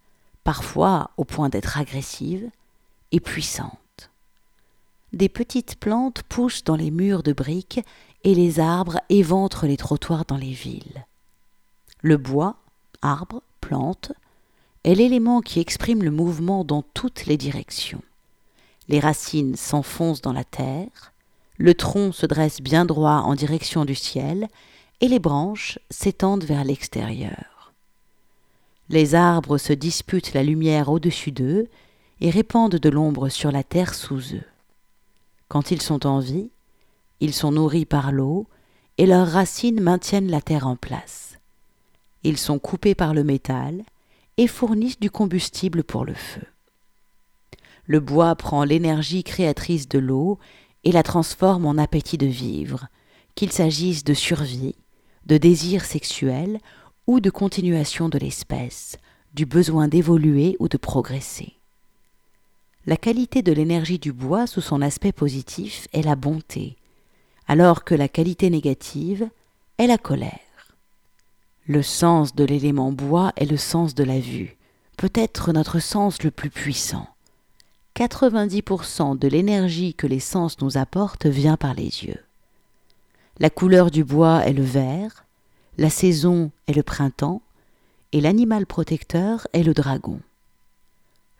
parfois 0.44 1.12
au 1.16 1.24
point 1.24 1.48
d'être 1.48 1.78
agressive, 1.78 2.50
et 3.10 3.20
puissante. 3.20 4.10
Des 5.14 5.30
petites 5.30 5.76
plantes 5.76 6.22
poussent 6.24 6.62
dans 6.62 6.76
les 6.76 6.90
murs 6.90 7.22
de 7.22 7.32
briques 7.32 7.80
et 8.22 8.34
les 8.34 8.60
arbres 8.60 9.00
éventrent 9.08 9.64
les 9.64 9.78
trottoirs 9.78 10.26
dans 10.26 10.36
les 10.36 10.52
villes. 10.52 11.06
Le 12.02 12.18
bois 12.18 12.56
arbre, 13.00 13.42
plante, 13.62 14.12
est 14.84 14.94
l'élément 14.94 15.40
qui 15.40 15.58
exprime 15.58 16.02
le 16.02 16.10
mouvement 16.10 16.62
dans 16.62 16.82
toutes 16.82 17.24
les 17.24 17.38
directions. 17.38 18.02
Les 18.88 19.00
racines 19.00 19.56
s'enfoncent 19.56 20.20
dans 20.20 20.34
la 20.34 20.44
terre, 20.44 21.14
le 21.56 21.72
tronc 21.72 22.12
se 22.12 22.26
dresse 22.26 22.60
bien 22.60 22.84
droit 22.84 23.22
en 23.24 23.34
direction 23.36 23.86
du 23.86 23.94
ciel, 23.94 24.48
et 25.00 25.08
les 25.08 25.18
branches 25.18 25.78
s'étendent 25.88 26.44
vers 26.44 26.64
l'extérieur. 26.64 27.51
Les 28.88 29.14
arbres 29.14 29.58
se 29.58 29.72
disputent 29.72 30.34
la 30.34 30.42
lumière 30.42 30.90
au-dessus 30.90 31.32
d'eux 31.32 31.68
et 32.20 32.30
répandent 32.30 32.76
de 32.76 32.88
l'ombre 32.88 33.28
sur 33.28 33.50
la 33.50 33.62
terre 33.62 33.94
sous 33.94 34.34
eux. 34.34 34.44
Quand 35.48 35.70
ils 35.70 35.82
sont 35.82 36.06
en 36.06 36.18
vie, 36.18 36.50
ils 37.20 37.34
sont 37.34 37.52
nourris 37.52 37.84
par 37.84 38.10
l'eau, 38.10 38.46
et 38.98 39.06
leurs 39.06 39.28
racines 39.28 39.80
maintiennent 39.80 40.30
la 40.30 40.40
terre 40.40 40.66
en 40.66 40.76
place. 40.76 41.38
Ils 42.24 42.38
sont 42.38 42.58
coupés 42.58 42.94
par 42.94 43.14
le 43.14 43.24
métal 43.24 43.82
et 44.36 44.46
fournissent 44.46 45.00
du 45.00 45.10
combustible 45.10 45.82
pour 45.82 46.04
le 46.04 46.14
feu. 46.14 46.42
Le 47.86 48.00
bois 48.00 48.34
prend 48.36 48.64
l'énergie 48.64 49.24
créatrice 49.24 49.88
de 49.88 49.98
l'eau 49.98 50.38
et 50.84 50.92
la 50.92 51.02
transforme 51.02 51.66
en 51.66 51.78
appétit 51.78 52.18
de 52.18 52.26
vivre, 52.26 52.86
qu'il 53.34 53.52
s'agisse 53.52 54.04
de 54.04 54.14
survie, 54.14 54.76
de 55.26 55.36
désir 55.36 55.84
sexuel 55.84 56.58
ou 57.06 57.20
de 57.20 57.30
continuation 57.30 58.08
de 58.08 58.18
l'espèce, 58.18 58.96
du 59.34 59.46
besoin 59.46 59.88
d'évoluer 59.88 60.56
ou 60.58 60.68
de 60.68 60.76
progresser. 60.76 61.54
La 62.86 62.96
qualité 62.96 63.42
de 63.42 63.52
l'énergie 63.52 63.98
du 63.98 64.12
bois 64.12 64.46
sous 64.46 64.60
son 64.60 64.82
aspect 64.82 65.12
positif 65.12 65.86
est 65.92 66.02
la 66.02 66.16
bonté, 66.16 66.76
alors 67.46 67.84
que 67.84 67.94
la 67.94 68.08
qualité 68.08 68.50
négative 68.50 69.28
est 69.78 69.86
la 69.86 69.98
colère. 69.98 70.40
Le 71.66 71.82
sens 71.82 72.34
de 72.34 72.44
l'élément 72.44 72.90
bois 72.90 73.32
est 73.36 73.50
le 73.50 73.56
sens 73.56 73.94
de 73.94 74.02
la 74.02 74.18
vue, 74.18 74.56
peut-être 74.96 75.52
notre 75.52 75.78
sens 75.78 76.22
le 76.22 76.30
plus 76.30 76.50
puissant. 76.50 77.06
90% 77.96 79.18
de 79.18 79.28
l'énergie 79.28 79.94
que 79.94 80.06
les 80.06 80.20
sens 80.20 80.60
nous 80.60 80.76
apportent 80.76 81.26
vient 81.26 81.56
par 81.56 81.74
les 81.74 82.04
yeux. 82.04 82.18
La 83.38 83.50
couleur 83.50 83.90
du 83.90 84.02
bois 84.02 84.44
est 84.46 84.52
le 84.52 84.62
vert, 84.62 85.24
la 85.78 85.90
saison 85.90 86.50
est 86.66 86.74
le 86.74 86.82
printemps, 86.82 87.42
et 88.12 88.20
l'animal 88.20 88.66
protecteur 88.66 89.46
est 89.52 89.62
le 89.62 89.74
dragon. 89.74 90.20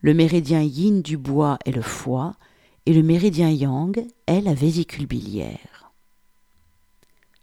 Le 0.00 0.14
méridien 0.14 0.62
yin 0.62 1.02
du 1.02 1.16
bois 1.16 1.58
est 1.64 1.72
le 1.72 1.82
foie, 1.82 2.34
et 2.86 2.92
le 2.92 3.02
méridien 3.02 3.50
yang 3.50 4.06
est 4.26 4.40
la 4.40 4.54
vésicule 4.54 5.06
biliaire. 5.06 5.92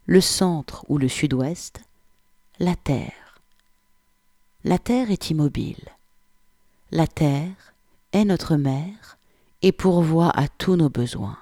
Le 0.06 0.22
centre 0.22 0.84
ou 0.90 0.98
le 0.98 1.08
sud-ouest 1.08 1.82
la 2.60 2.76
terre. 2.76 3.42
La 4.66 4.78
terre 4.78 5.12
est 5.12 5.30
immobile. 5.30 5.88
La 6.92 7.08
terre 7.08 7.74
est 8.12 8.26
notre 8.26 8.58
mère 8.58 9.18
et 9.62 9.72
pourvoit 9.72 10.38
à 10.38 10.50
tous 10.50 10.76
nos 10.76 10.90
besoins. 10.90 11.38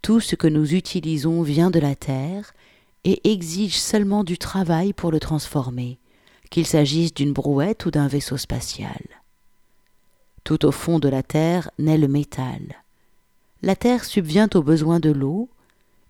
Tout 0.00 0.20
ce 0.20 0.36
que 0.36 0.46
nous 0.46 0.74
utilisons 0.74 1.42
vient 1.42 1.70
de 1.70 1.78
la 1.78 1.94
terre 1.94 2.54
et 3.04 3.32
exige 3.32 3.78
seulement 3.78 4.24
du 4.24 4.38
travail 4.38 4.92
pour 4.92 5.10
le 5.10 5.20
transformer, 5.20 5.98
qu'il 6.50 6.66
s'agisse 6.66 7.14
d'une 7.14 7.32
brouette 7.32 7.86
ou 7.86 7.90
d'un 7.90 8.08
vaisseau 8.08 8.36
spatial. 8.36 9.00
Tout 10.44 10.64
au 10.64 10.72
fond 10.72 10.98
de 10.98 11.08
la 11.08 11.22
terre 11.22 11.70
naît 11.78 11.98
le 11.98 12.08
métal. 12.08 12.82
La 13.62 13.76
terre 13.76 14.04
subvient 14.04 14.48
aux 14.54 14.62
besoins 14.62 15.00
de 15.00 15.10
l'eau, 15.10 15.48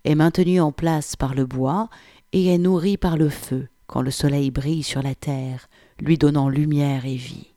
est 0.05 0.15
maintenue 0.15 0.61
en 0.61 0.73
place 0.73 1.17
par 1.17 1.35
le 1.35 1.47
bois 1.47 1.89
et 2.33 2.47
est 2.47 2.59
nourrie 2.59 2.97
par 2.97 3.17
le 3.17 3.29
feu, 3.29 3.69
quand 3.87 4.03
le 4.03 4.11
soleil 4.11 4.51
brille 4.51 4.83
sur 4.83 5.03
la 5.03 5.15
terre, 5.15 5.69
lui 5.99 6.17
donnant 6.17 6.49
lumière 6.49 7.05
et 7.07 7.17
vie. 7.17 7.49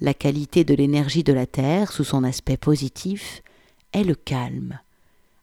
La 0.00 0.14
qualité 0.14 0.64
de 0.64 0.74
l'énergie 0.74 1.24
de 1.24 1.32
la 1.32 1.46
terre, 1.46 1.90
sous 1.90 2.04
son 2.04 2.22
aspect 2.22 2.56
positif, 2.56 3.42
est 3.92 4.04
le 4.04 4.14
calme, 4.14 4.78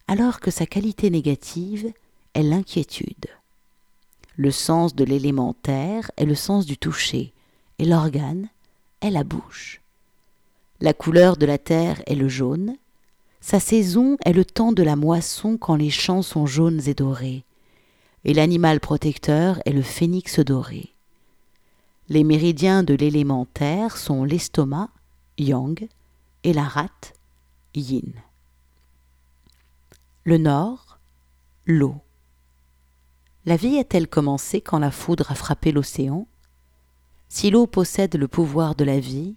alors 0.07 0.39
que 0.39 0.51
sa 0.51 0.65
qualité 0.65 1.10
négative 1.10 1.91
l'inquiétude. 2.44 3.27
Le 4.38 4.51
sens 4.51 4.96
de 4.96 5.04
l'élémentaire 5.04 6.12
est 6.18 6.25
le 6.25 6.36
sens 6.36 6.65
du 6.65 6.77
toucher, 6.77 7.34
et 7.80 7.86
l'organe 7.86 8.50
est 9.01 9.12
la 9.12 9.24
bouche. 9.24 9.82
La 10.82 10.94
couleur 10.94 11.38
de 11.38 11.46
la 11.46 11.58
terre 11.58 12.01
est 12.06 12.15
le 12.15 12.27
jaune, 12.27 12.75
sa 13.39 13.60
saison 13.60 14.18
est 14.25 14.34
le 14.34 14.44
temps 14.44 14.72
de 14.72 14.84
la 14.84 14.96
moisson 14.96 15.58
quand 15.58 15.75
les 15.75 15.92
champs 15.92 16.24
sont 16.24 16.46
jaunes 16.46 16.82
et 16.88 16.94
dorés, 16.94 17.44
et 18.24 18.34
l'animal 18.34 18.80
protecteur 18.80 19.60
est 19.65 19.72
le 19.72 19.84
phénix 19.84 20.39
doré. 20.39 20.96
Les 22.10 22.24
méridiens 22.24 22.84
de 22.84 22.94
l'élémentaire 22.94 23.98
sont 23.98 24.24
l'estomac, 24.24 24.89
yang, 25.38 25.88
et 26.44 26.54
la 26.54 26.63
rate, 26.63 27.13
yin. 27.74 28.13
Le 30.24 30.38
nord, 30.38 31.00
l'eau. 31.65 31.96
La 33.48 33.58
vie 33.58 33.78
a-t-elle 33.78 34.08
commencé 34.08 34.60
quand 34.60 34.80
la 34.80 34.90
foudre 34.90 35.32
a 35.32 35.36
frappé 35.36 35.72
l'océan? 35.72 36.25
Si 37.30 37.52
l'eau 37.52 37.68
possède 37.68 38.16
le 38.16 38.28
pouvoir 38.28 38.74
de 38.74 38.84
la 38.84 39.00
vie, 39.00 39.36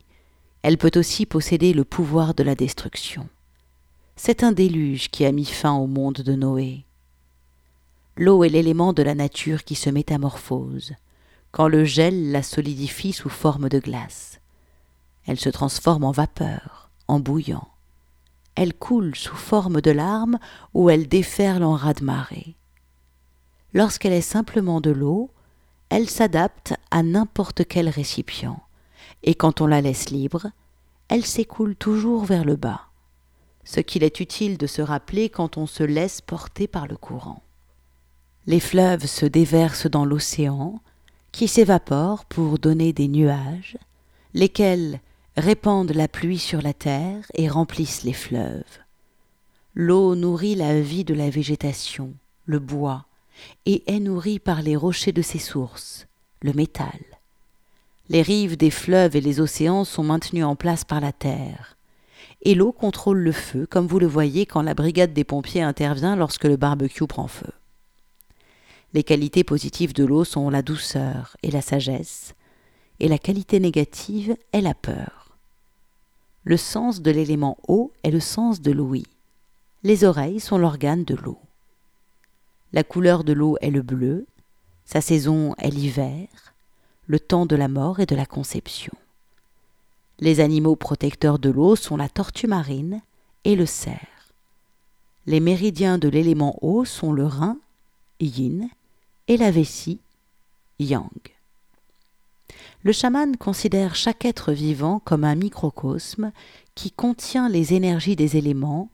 elle 0.62 0.78
peut 0.78 0.92
aussi 0.96 1.26
posséder 1.26 1.74
le 1.74 1.84
pouvoir 1.84 2.32
de 2.32 2.42
la 2.42 2.54
destruction. 2.54 3.28
C'est 4.16 4.42
un 4.42 4.52
déluge 4.52 5.10
qui 5.10 5.26
a 5.26 5.32
mis 5.32 5.44
fin 5.44 5.74
au 5.74 5.86
monde 5.86 6.22
de 6.24 6.32
Noé. 6.32 6.86
L'eau 8.16 8.44
est 8.44 8.48
l'élément 8.48 8.94
de 8.94 9.02
la 9.02 9.14
nature 9.14 9.62
qui 9.62 9.74
se 9.74 9.90
métamorphose, 9.90 10.94
quand 11.52 11.68
le 11.68 11.84
gel 11.84 12.32
la 12.32 12.42
solidifie 12.42 13.12
sous 13.12 13.28
forme 13.28 13.68
de 13.68 13.78
glace. 13.78 14.40
Elle 15.26 15.38
se 15.38 15.50
transforme 15.50 16.04
en 16.04 16.12
vapeur, 16.12 16.90
en 17.08 17.20
bouillant. 17.20 17.68
Elle 18.54 18.72
coule 18.72 19.14
sous 19.14 19.36
forme 19.36 19.82
de 19.82 19.90
larmes 19.90 20.38
ou 20.72 20.88
elle 20.88 21.08
déferle 21.08 21.62
en 21.62 21.74
raz-de-marée. 21.74 22.56
Lorsqu'elle 23.74 24.12
est 24.12 24.20
simplement 24.20 24.80
de 24.80 24.90
l'eau, 24.90 25.30
elle 25.90 26.08
s'adapte 26.08 26.74
à 26.90 27.02
n'importe 27.02 27.66
quel 27.66 27.88
récipient, 27.88 28.62
et 29.22 29.34
quand 29.34 29.60
on 29.60 29.66
la 29.66 29.80
laisse 29.80 30.10
libre, 30.10 30.48
elle 31.08 31.24
s'écoule 31.24 31.76
toujours 31.76 32.24
vers 32.24 32.44
le 32.44 32.56
bas, 32.56 32.82
ce 33.64 33.80
qu'il 33.80 34.04
est 34.04 34.20
utile 34.20 34.58
de 34.58 34.66
se 34.66 34.82
rappeler 34.82 35.28
quand 35.28 35.56
on 35.56 35.66
se 35.66 35.82
laisse 35.82 36.20
porter 36.20 36.66
par 36.66 36.86
le 36.86 36.96
courant. 36.96 37.42
Les 38.46 38.60
fleuves 38.60 39.06
se 39.06 39.26
déversent 39.26 39.90
dans 39.90 40.04
l'océan, 40.04 40.80
qui 41.32 41.48
s'évapore 41.48 42.24
pour 42.24 42.58
donner 42.58 42.92
des 42.92 43.08
nuages, 43.08 43.76
lesquels 44.34 45.00
répandent 45.36 45.94
la 45.94 46.08
pluie 46.08 46.38
sur 46.38 46.62
la 46.62 46.72
terre 46.72 47.24
et 47.34 47.48
remplissent 47.48 48.02
les 48.02 48.12
fleuves. 48.12 48.78
L'eau 49.74 50.14
nourrit 50.14 50.54
la 50.54 50.80
vie 50.80 51.04
de 51.04 51.14
la 51.14 51.30
végétation, 51.30 52.14
le 52.46 52.58
bois, 52.58 53.06
et 53.66 53.82
est 53.92 54.00
nourrie 54.00 54.38
par 54.38 54.62
les 54.62 54.76
rochers 54.76 55.12
de 55.12 55.22
ses 55.22 55.38
sources, 55.38 56.06
le 56.42 56.52
métal. 56.52 57.00
Les 58.08 58.22
rives 58.22 58.56
des 58.56 58.70
fleuves 58.70 59.16
et 59.16 59.20
les 59.20 59.40
océans 59.40 59.84
sont 59.84 60.02
maintenues 60.02 60.44
en 60.44 60.56
place 60.56 60.84
par 60.84 61.00
la 61.00 61.12
terre. 61.12 61.76
Et 62.42 62.54
l'eau 62.54 62.72
contrôle 62.72 63.18
le 63.18 63.32
feu, 63.32 63.66
comme 63.66 63.86
vous 63.86 63.98
le 63.98 64.06
voyez 64.06 64.46
quand 64.46 64.62
la 64.62 64.74
brigade 64.74 65.12
des 65.12 65.24
pompiers 65.24 65.62
intervient 65.62 66.16
lorsque 66.16 66.44
le 66.44 66.56
barbecue 66.56 67.06
prend 67.06 67.28
feu. 67.28 67.52
Les 68.94 69.02
qualités 69.02 69.44
positives 69.44 69.92
de 69.92 70.04
l'eau 70.04 70.24
sont 70.24 70.48
la 70.48 70.62
douceur 70.62 71.36
et 71.42 71.50
la 71.50 71.60
sagesse, 71.60 72.34
et 73.00 73.08
la 73.08 73.18
qualité 73.18 73.60
négative 73.60 74.36
est 74.52 74.62
la 74.62 74.74
peur. 74.74 75.36
Le 76.44 76.56
sens 76.56 77.02
de 77.02 77.10
l'élément 77.10 77.58
eau 77.68 77.92
est 78.02 78.10
le 78.10 78.20
sens 78.20 78.62
de 78.62 78.72
l'ouïe. 78.72 79.06
Les 79.82 80.04
oreilles 80.04 80.40
sont 80.40 80.56
l'organe 80.56 81.04
de 81.04 81.14
l'eau. 81.14 81.38
La 82.72 82.84
couleur 82.84 83.24
de 83.24 83.32
l'eau 83.32 83.56
est 83.60 83.70
le 83.70 83.82
bleu, 83.82 84.26
sa 84.84 85.00
saison 85.00 85.54
est 85.58 85.70
l'hiver, 85.70 86.28
le 87.06 87.18
temps 87.18 87.46
de 87.46 87.56
la 87.56 87.68
mort 87.68 88.00
et 88.00 88.06
de 88.06 88.14
la 88.14 88.26
conception. 88.26 88.92
Les 90.20 90.40
animaux 90.40 90.76
protecteurs 90.76 91.38
de 91.38 91.48
l'eau 91.48 91.76
sont 91.76 91.96
la 91.96 92.08
tortue 92.08 92.46
marine 92.46 93.00
et 93.44 93.56
le 93.56 93.66
cerf. 93.66 94.32
Les 95.26 95.40
méridiens 95.40 95.98
de 95.98 96.08
l'élément 96.08 96.58
eau 96.60 96.84
sont 96.84 97.12
le 97.12 97.26
rein, 97.26 97.58
yin, 98.20 98.68
et 99.28 99.36
la 99.36 99.50
vessie, 99.50 100.00
yang. 100.78 101.10
Le 102.82 102.92
chaman 102.92 103.36
considère 103.36 103.94
chaque 103.94 104.24
être 104.24 104.52
vivant 104.52 105.00
comme 105.00 105.24
un 105.24 105.34
microcosme 105.34 106.32
qui 106.74 106.90
contient 106.90 107.48
les 107.48 107.74
énergies 107.74 108.16
des 108.16 108.36
éléments 108.36 108.90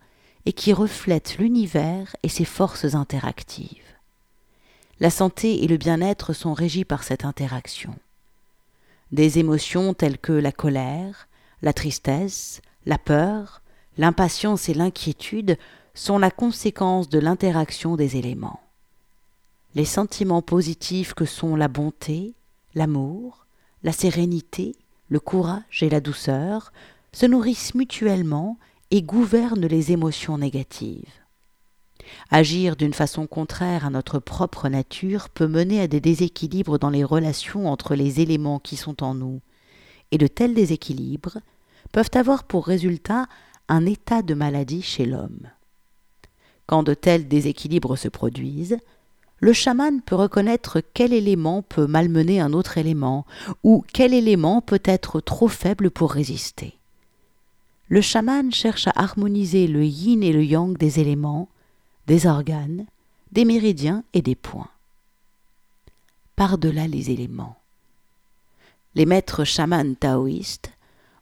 et 0.47 0.53
qui 0.53 0.73
reflète 0.73 1.39
l'univers 1.39 2.15
et 2.23 2.29
ses 2.29 2.45
forces 2.45 2.95
interactives. 2.95 3.83
La 5.01 5.11
santé 5.11 5.65
et 5.65 5.67
le 5.67 5.77
bien-être 5.77 6.33
sont 6.33 6.55
régis 6.55 6.85
par 6.85 7.03
cette 7.03 7.25
interaction. 7.25 7.95
Des 9.13 9.39
émotions 9.39 9.95
telles 9.95 10.19
que 10.19 10.33
la 10.33 10.53
colère, 10.53 11.29
la 11.63 11.73
tristesse, 11.73 12.63
la 12.87 12.99
peur, 12.99 13.63
l'impatience 13.99 14.69
et 14.69 14.75
l'inquiétude 14.75 15.57
sont 15.95 16.19
la 16.19 16.31
conséquence 16.31 17.09
de 17.09 17.19
l'interaction 17.19 17.97
des 17.97 18.17
éléments. 18.17 18.61
Les 19.75 19.85
sentiments 19.85 20.43
positifs 20.43 21.15
que 21.15 21.25
sont 21.25 21.57
la 21.57 21.69
bonté, 21.69 22.35
l'amour, 22.75 23.47
la 23.83 23.93
sérénité, 23.93 24.77
le 25.09 25.21
courage 25.21 25.83
et 25.83 25.91
la 25.91 26.01
douceur 26.01 26.73
se 27.13 27.27
nourrissent 27.27 27.75
mutuellement 27.75 28.59
et 28.95 29.03
gouverne 29.03 29.67
les 29.67 29.91
émotions 29.91 30.39
négatives. 30.39 31.11
Agir 32.31 32.77
d'une 32.77 32.95
façon 32.95 33.27
contraire 33.27 33.85
à 33.85 33.91
notre 33.91 34.21
propre 34.21 34.69
nature 34.69 35.31
peut 35.31 35.49
mener 35.49 35.81
à 35.81 35.89
des 35.89 35.99
déséquilibres 35.99 36.79
dans 36.79 36.91
les 36.91 37.03
relations 37.03 37.69
entre 37.69 37.97
les 37.97 38.21
éléments 38.21 38.61
qui 38.61 38.77
sont 38.77 39.03
en 39.03 39.15
nous, 39.15 39.41
et 40.13 40.17
de 40.17 40.29
tels 40.29 40.55
déséquilibres 40.55 41.39
peuvent 41.91 42.13
avoir 42.15 42.45
pour 42.45 42.69
résultat 42.69 43.27
un 43.69 43.85
état 43.85 44.23
de 44.23 44.35
maladie 44.35 44.83
chez 44.83 45.07
l'homme. 45.07 45.49
Quand 46.67 46.85
de 46.85 46.95
tels 46.95 47.27
déséquilibres 47.27 47.99
se 47.99 48.07
produisent, 48.07 48.79
le 49.41 49.53
chaman 49.53 50.03
peut 50.03 50.15
reconnaître 50.15 50.81
quel 50.95 51.13
élément 51.13 51.63
peut 51.63 51.89
malmener 51.89 52.39
un 52.39 52.53
autre 52.53 52.79
élément, 52.79 53.27
ou 53.65 53.85
quel 53.93 54.15
élément 54.15 54.61
peut 54.61 54.83
être 54.85 55.21
trop 55.21 55.49
faible 55.49 55.91
pour 55.91 56.13
résister 56.13 56.79
le 57.89 58.01
chaman 58.01 58.51
cherche 58.53 58.87
à 58.89 58.93
harmoniser 58.95 59.67
le 59.67 59.85
yin 59.85 60.23
et 60.23 60.33
le 60.33 60.43
yang 60.43 60.77
des 60.77 61.01
éléments, 61.01 61.49
des 62.07 62.27
organes, 62.27 62.87
des 63.33 63.45
méridiens 63.45 64.05
et 64.15 64.23
des 64.23 64.35
points. 64.35 64.71
Par-delà 66.37 66.87
les 66.87 67.11
éléments. 67.11 67.57
Les 68.95 69.07
maîtres 69.07 69.45
chamans 69.45 69.95
taoïstes 69.95 70.73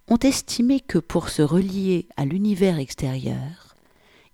ont 0.08 0.18
estimé 0.18 0.80
que 0.80 0.98
pour 0.98 1.30
se 1.30 1.42
relier 1.42 2.06
à 2.16 2.24
l'univers 2.24 2.78
extérieur, 2.78 3.76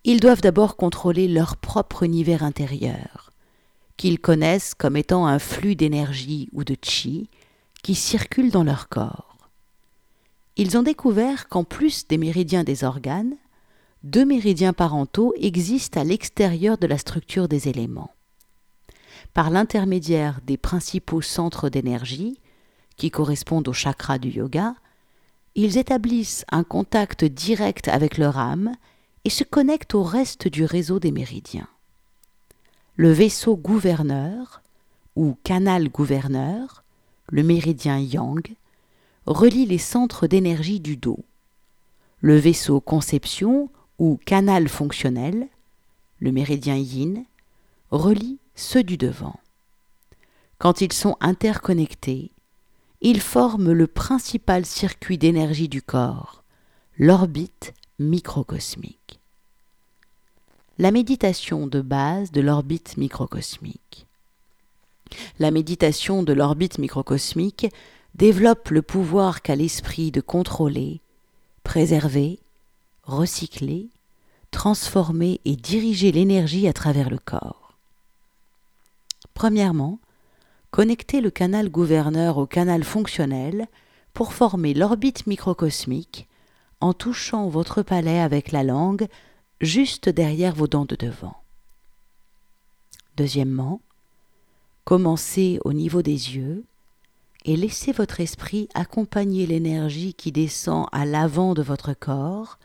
ils 0.04 0.20
doivent 0.20 0.40
d'abord 0.40 0.76
contrôler 0.76 1.28
leur 1.28 1.56
propre 1.56 2.02
univers 2.02 2.42
intérieur, 2.42 3.32
qu'ils 3.96 4.20
connaissent 4.20 4.74
comme 4.74 4.96
étant 4.96 5.26
un 5.26 5.38
flux 5.38 5.76
d'énergie 5.76 6.48
ou 6.52 6.64
de 6.64 6.76
chi 6.82 7.28
qui 7.82 7.94
circule 7.94 8.50
dans 8.50 8.64
leur 8.64 8.88
corps 8.88 9.27
ils 10.58 10.76
ont 10.76 10.82
découvert 10.82 11.48
qu'en 11.48 11.62
plus 11.62 12.06
des 12.08 12.18
méridiens 12.18 12.64
des 12.64 12.82
organes, 12.82 13.36
deux 14.02 14.24
méridiens 14.24 14.72
parentaux 14.72 15.32
existent 15.38 16.00
à 16.00 16.04
l'extérieur 16.04 16.78
de 16.78 16.88
la 16.88 16.98
structure 16.98 17.48
des 17.48 17.68
éléments. 17.68 18.10
Par 19.34 19.50
l'intermédiaire 19.50 20.40
des 20.44 20.56
principaux 20.56 21.22
centres 21.22 21.68
d'énergie, 21.68 22.38
qui 22.96 23.12
correspondent 23.12 23.68
aux 23.68 23.72
chakras 23.72 24.18
du 24.18 24.30
yoga, 24.30 24.74
ils 25.54 25.78
établissent 25.78 26.44
un 26.50 26.64
contact 26.64 27.24
direct 27.24 27.86
avec 27.86 28.18
leur 28.18 28.36
âme 28.36 28.74
et 29.24 29.30
se 29.30 29.44
connectent 29.44 29.94
au 29.94 30.02
reste 30.02 30.48
du 30.48 30.64
réseau 30.64 30.98
des 30.98 31.12
méridiens. 31.12 31.68
Le 32.96 33.12
vaisseau 33.12 33.56
gouverneur, 33.56 34.60
ou 35.14 35.36
canal 35.44 35.88
gouverneur, 35.88 36.82
le 37.28 37.44
méridien 37.44 37.98
yang, 37.98 38.42
relie 39.28 39.66
les 39.66 39.78
centres 39.78 40.26
d'énergie 40.26 40.80
du 40.80 40.96
dos. 40.96 41.22
Le 42.20 42.36
vaisseau 42.36 42.80
conception 42.80 43.68
ou 43.98 44.18
canal 44.24 44.68
fonctionnel, 44.68 45.48
le 46.18 46.32
méridien 46.32 46.76
yin, 46.76 47.24
relie 47.90 48.38
ceux 48.54 48.82
du 48.82 48.96
devant. 48.96 49.38
Quand 50.56 50.80
ils 50.80 50.94
sont 50.94 51.16
interconnectés, 51.20 52.32
ils 53.02 53.20
forment 53.20 53.72
le 53.72 53.86
principal 53.86 54.64
circuit 54.64 55.18
d'énergie 55.18 55.68
du 55.68 55.82
corps, 55.82 56.42
l'orbite 56.96 57.74
microcosmique. 57.98 59.20
La 60.78 60.90
méditation 60.90 61.66
de 61.66 61.82
base 61.82 62.32
de 62.32 62.40
l'orbite 62.40 62.96
microcosmique. 62.96 64.06
La 65.38 65.50
méditation 65.50 66.22
de 66.22 66.32
l'orbite 66.32 66.78
microcosmique 66.78 67.68
développe 68.14 68.70
le 68.70 68.82
pouvoir 68.82 69.42
qu'a 69.42 69.56
l'esprit 69.56 70.10
de 70.10 70.20
contrôler, 70.20 71.00
préserver, 71.62 72.38
recycler, 73.04 73.88
transformer 74.50 75.40
et 75.44 75.56
diriger 75.56 76.12
l'énergie 76.12 76.68
à 76.68 76.72
travers 76.72 77.10
le 77.10 77.18
corps. 77.18 77.76
Premièrement, 79.34 79.98
connectez 80.70 81.20
le 81.20 81.30
canal 81.30 81.70
gouverneur 81.70 82.38
au 82.38 82.46
canal 82.46 82.84
fonctionnel 82.84 83.68
pour 84.14 84.32
former 84.32 84.74
l'orbite 84.74 85.26
microcosmique 85.26 86.28
en 86.80 86.92
touchant 86.92 87.48
votre 87.48 87.82
palais 87.82 88.20
avec 88.20 88.52
la 88.52 88.62
langue 88.62 89.06
juste 89.60 90.08
derrière 90.08 90.54
vos 90.54 90.66
dents 90.66 90.84
de 90.84 90.96
devant. 90.96 91.36
Deuxièmement, 93.16 93.80
commencez 94.84 95.58
au 95.64 95.72
niveau 95.72 96.02
des 96.02 96.36
yeux 96.36 96.64
et 97.44 97.56
laissez 97.56 97.92
votre 97.92 98.20
esprit 98.20 98.68
accompagner 98.74 99.46
l'énergie 99.46 100.14
qui 100.14 100.32
descend 100.32 100.86
à 100.92 101.04
l'avant 101.04 101.54
de 101.54 101.62
votre 101.62 101.94
corps 101.94 102.58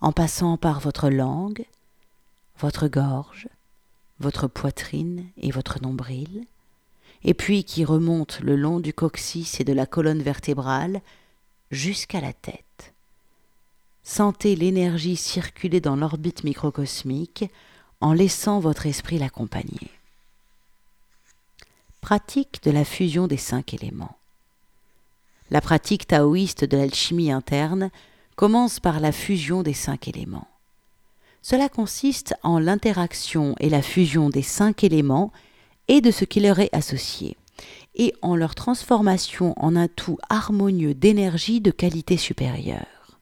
en 0.00 0.12
passant 0.12 0.56
par 0.56 0.80
votre 0.80 1.08
langue, 1.08 1.64
votre 2.58 2.88
gorge, 2.88 3.48
votre 4.20 4.46
poitrine 4.46 5.26
et 5.36 5.50
votre 5.50 5.80
nombril, 5.80 6.44
et 7.24 7.34
puis 7.34 7.64
qui 7.64 7.84
remonte 7.84 8.40
le 8.40 8.56
long 8.56 8.80
du 8.80 8.92
coccyx 8.92 9.60
et 9.60 9.64
de 9.64 9.72
la 9.72 9.86
colonne 9.86 10.22
vertébrale 10.22 11.00
jusqu'à 11.70 12.20
la 12.20 12.32
tête. 12.32 12.94
Sentez 14.02 14.56
l'énergie 14.56 15.16
circuler 15.16 15.80
dans 15.80 15.96
l'orbite 15.96 16.44
microcosmique 16.44 17.44
en 18.00 18.12
laissant 18.12 18.58
votre 18.58 18.86
esprit 18.86 19.18
l'accompagner. 19.18 19.90
Pratique 22.02 22.60
de 22.64 22.72
la 22.72 22.84
fusion 22.84 23.28
des 23.28 23.36
cinq 23.36 23.74
éléments. 23.74 24.16
La 25.50 25.60
pratique 25.60 26.08
taoïste 26.08 26.64
de 26.64 26.76
l'alchimie 26.76 27.30
interne 27.30 27.90
commence 28.34 28.80
par 28.80 28.98
la 28.98 29.12
fusion 29.12 29.62
des 29.62 29.72
cinq 29.72 30.08
éléments. 30.08 30.48
Cela 31.42 31.68
consiste 31.68 32.34
en 32.42 32.58
l'interaction 32.58 33.54
et 33.60 33.70
la 33.70 33.82
fusion 33.82 34.30
des 34.30 34.42
cinq 34.42 34.82
éléments 34.82 35.30
et 35.86 36.00
de 36.00 36.10
ce 36.10 36.24
qui 36.24 36.40
leur 36.40 36.58
est 36.58 36.74
associé, 36.74 37.36
et 37.94 38.12
en 38.20 38.34
leur 38.34 38.56
transformation 38.56 39.54
en 39.56 39.76
un 39.76 39.86
tout 39.86 40.18
harmonieux 40.28 40.94
d'énergie 40.94 41.60
de 41.60 41.70
qualité 41.70 42.16
supérieure. 42.16 43.20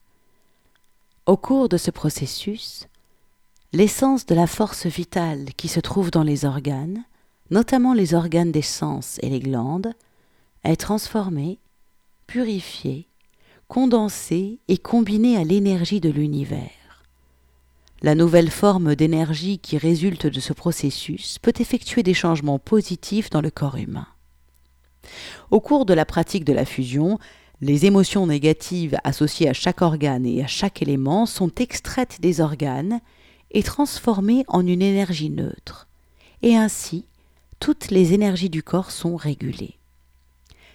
Au 1.27 1.37
cours 1.37 1.69
de 1.69 1.77
ce 1.77 1.90
processus, 1.90 2.88
l'essence 3.75 4.25
de 4.25 4.35
la 4.35 4.47
force 4.47 4.87
vitale 4.87 5.51
qui 5.59 5.69
se 5.69 5.81
trouve 5.81 6.11
dans 6.11 6.25
les 6.25 6.47
organes, 6.47 7.05
notamment 7.50 7.94
les 7.94 8.14
organes 8.14 8.52
des 8.52 8.62
sens 8.62 9.18
et 9.22 9.28
les 9.28 9.40
glandes, 9.40 9.92
est 10.64 10.76
transformée, 10.76 11.58
purifiée, 12.26 13.08
condensée 13.68 14.58
et 14.68 14.78
combinée 14.78 15.36
à 15.36 15.44
l'énergie 15.44 16.00
de 16.00 16.10
l'univers. 16.10 16.70
La 18.02 18.14
nouvelle 18.14 18.50
forme 18.50 18.94
d'énergie 18.94 19.58
qui 19.58 19.76
résulte 19.76 20.26
de 20.26 20.40
ce 20.40 20.52
processus 20.52 21.38
peut 21.38 21.52
effectuer 21.58 22.02
des 22.02 22.14
changements 22.14 22.58
positifs 22.58 23.30
dans 23.30 23.42
le 23.42 23.50
corps 23.50 23.76
humain. 23.76 24.06
Au 25.50 25.60
cours 25.60 25.86
de 25.86 25.94
la 25.94 26.06
pratique 26.06 26.44
de 26.44 26.52
la 26.52 26.64
fusion, 26.64 27.18
les 27.60 27.84
émotions 27.84 28.26
négatives 28.26 28.96
associées 29.04 29.48
à 29.48 29.52
chaque 29.52 29.82
organe 29.82 30.24
et 30.24 30.42
à 30.42 30.46
chaque 30.46 30.80
élément 30.80 31.26
sont 31.26 31.54
extraites 31.56 32.20
des 32.20 32.40
organes 32.40 33.00
et 33.50 33.62
transformées 33.62 34.44
en 34.48 34.66
une 34.66 34.82
énergie 34.82 35.30
neutre. 35.30 35.86
Et 36.42 36.56
ainsi, 36.56 37.04
toutes 37.61 37.90
les 37.90 38.14
énergies 38.14 38.51
du 38.51 38.62
corps 38.62 38.90
sont 38.90 39.16
régulées. 39.16 39.77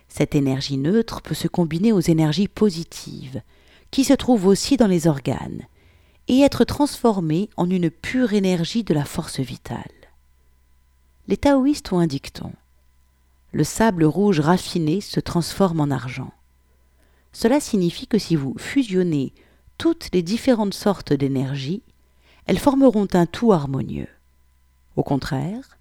Cette 0.07 0.35
énergie 0.35 0.77
neutre 0.77 1.21
peut 1.21 1.33
se 1.33 1.47
combiner 1.47 1.91
aux 1.91 1.99
énergies 1.99 2.47
positives, 2.47 3.41
qui 3.89 4.03
se 4.03 4.13
trouvent 4.13 4.45
aussi 4.45 4.77
dans 4.77 4.87
les 4.87 5.07
organes, 5.07 5.63
et 6.27 6.41
être 6.41 6.63
transformée 6.63 7.49
en 7.57 7.69
une 7.69 7.89
pure 7.89 8.33
énergie 8.33 8.83
de 8.83 8.93
la 8.93 9.03
force 9.03 9.39
vitale. 9.39 9.91
Les 11.27 11.37
taoïstes 11.37 11.91
ont 11.91 11.99
un 11.99 12.07
dicton. 12.07 12.53
Le 13.51 13.63
sable 13.63 14.05
rouge 14.05 14.39
raffiné 14.39 15.01
se 15.01 15.19
transforme 15.19 15.79
en 15.79 15.89
argent. 15.89 16.31
Cela 17.33 17.59
signifie 17.59 18.07
que 18.07 18.19
si 18.19 18.35
vous 18.35 18.55
fusionnez 18.57 19.33
toutes 19.77 20.09
les 20.13 20.21
différentes 20.21 20.75
sortes 20.75 21.13
d'énergie, 21.13 21.81
elles 22.45 22.59
formeront 22.59 23.07
un 23.13 23.25
tout 23.25 23.53
harmonieux. 23.53 24.07
Au 24.95 25.03
contraire, 25.03 25.77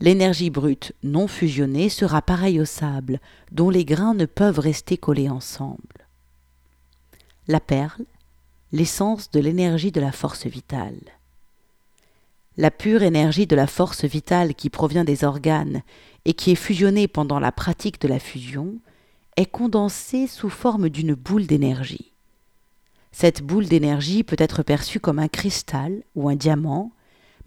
l'énergie 0.00 0.50
brute 0.50 0.92
non 1.02 1.26
fusionnée 1.26 1.88
sera 1.88 2.22
pareille 2.22 2.60
au 2.60 2.64
sable, 2.64 3.20
dont 3.52 3.70
les 3.70 3.84
grains 3.84 4.14
ne 4.14 4.26
peuvent 4.26 4.58
rester 4.58 4.96
collés 4.96 5.28
ensemble. 5.28 6.06
La 7.46 7.60
perle, 7.60 8.04
l'essence 8.72 9.30
de 9.30 9.40
l'énergie 9.40 9.92
de 9.92 10.00
la 10.00 10.12
force 10.12 10.46
vitale. 10.46 11.00
La 12.56 12.70
pure 12.70 13.02
énergie 13.02 13.46
de 13.46 13.56
la 13.56 13.66
force 13.66 14.04
vitale 14.04 14.54
qui 14.54 14.68
provient 14.68 15.04
des 15.04 15.24
organes 15.24 15.82
et 16.24 16.34
qui 16.34 16.50
est 16.50 16.56
fusionnée 16.56 17.08
pendant 17.08 17.38
la 17.38 17.52
pratique 17.52 18.00
de 18.00 18.08
la 18.08 18.18
fusion 18.18 18.74
est 19.36 19.46
condensée 19.46 20.26
sous 20.26 20.50
forme 20.50 20.88
d'une 20.88 21.14
boule 21.14 21.46
d'énergie. 21.46 22.12
Cette 23.12 23.42
boule 23.42 23.66
d'énergie 23.66 24.24
peut 24.24 24.36
être 24.38 24.62
perçue 24.62 25.00
comme 25.00 25.18
un 25.18 25.28
cristal 25.28 26.02
ou 26.14 26.28
un 26.28 26.36
diamant, 26.36 26.90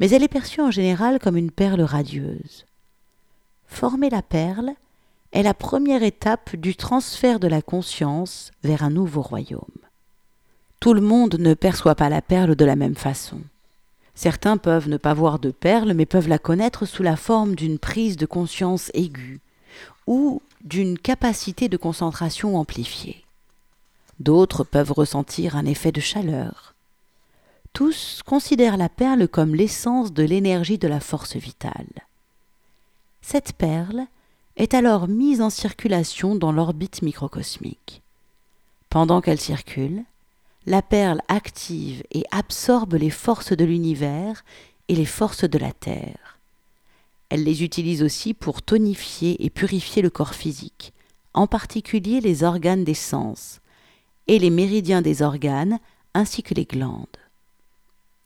mais 0.02 0.10
elle 0.10 0.24
est 0.24 0.28
perçue 0.28 0.62
en 0.62 0.72
général 0.72 1.20
comme 1.20 1.38
une 1.38 1.52
perle 1.52 1.84
radieuse. 1.84 2.66
Former 3.68 4.10
la 4.10 4.24
perle 4.24 4.72
est 5.32 5.44
la 5.44 5.54
première 5.54 6.02
étape 6.02 6.56
du 6.56 6.76
transfert 6.76 7.40
de 7.40 7.48
la 7.48 7.62
conscience 7.62 8.52
vers 8.64 8.84
un 8.84 8.90
nouveau 8.90 9.22
royaume. 9.22 9.62
Tout 10.80 10.96
le 10.96 11.02
monde 11.02 11.36
ne 11.38 11.54
perçoit 11.54 11.94
pas 11.94 12.10
la 12.10 12.24
perle 12.24 12.56
de 12.56 12.66
la 12.66 12.76
même 12.76 12.96
façon. 12.96 13.42
Certains 14.16 14.58
peuvent 14.58 14.90
ne 14.90 14.98
pas 14.98 15.14
voir 15.14 15.38
de 15.38 15.52
perle, 15.52 15.94
mais 15.94 16.08
peuvent 16.08 16.28
la 16.28 16.40
connaître 16.40 16.88
sous 16.88 17.04
la 17.04 17.16
forme 17.16 17.54
d'une 17.54 17.78
prise 17.78 18.18
de 18.18 18.26
conscience 18.26 18.90
aiguë 18.96 19.40
ou 20.08 20.42
d'une 20.64 20.98
capacité 20.98 21.70
de 21.70 21.78
concentration 21.78 22.58
amplifiée. 22.58 23.24
D'autres 24.20 24.64
peuvent 24.64 24.94
ressentir 24.94 25.56
un 25.56 25.66
effet 25.68 25.92
de 25.92 26.02
chaleur. 26.02 26.71
Tous 27.74 28.22
considèrent 28.26 28.78
la 28.78 28.90
perle 28.90 29.28
comme 29.28 29.56
l'essence 29.56 30.14
de 30.14 30.24
l'énergie 30.24 30.78
de 30.78 30.88
la 30.88 31.00
force 31.00 31.36
vitale. 31.36 31.88
Cette 33.22 33.54
perle 33.54 34.08
est 34.58 34.74
alors 34.74 35.08
mise 35.08 35.42
en 35.42 35.50
circulation 35.50 36.36
dans 36.36 36.52
l'orbite 36.52 37.02
microcosmique. 37.02 38.02
Pendant 38.90 39.22
qu'elle 39.22 39.40
circule, 39.40 40.04
la 40.66 40.82
perle 40.82 41.22
active 41.28 42.04
et 42.12 42.24
absorbe 42.32 42.96
les 42.96 43.10
forces 43.10 43.54
de 43.54 43.64
l'univers 43.66 44.44
et 44.90 44.96
les 44.96 45.06
forces 45.06 45.46
de 45.46 45.58
la 45.58 45.72
Terre. 45.72 46.40
Elle 47.30 47.46
les 47.46 47.64
utilise 47.64 48.04
aussi 48.04 48.34
pour 48.34 48.62
tonifier 48.62 49.44
et 49.44 49.50
purifier 49.50 50.02
le 50.02 50.10
corps 50.10 50.36
physique, 50.36 50.92
en 51.34 51.48
particulier 51.48 52.20
les 52.20 52.44
organes 52.44 52.84
des 52.84 52.94
sens, 52.94 53.62
et 54.28 54.38
les 54.38 54.50
méridiens 54.50 55.02
des 55.02 55.22
organes, 55.22 55.80
ainsi 56.14 56.44
que 56.44 56.54
les 56.54 56.66
glandes. 56.66 57.08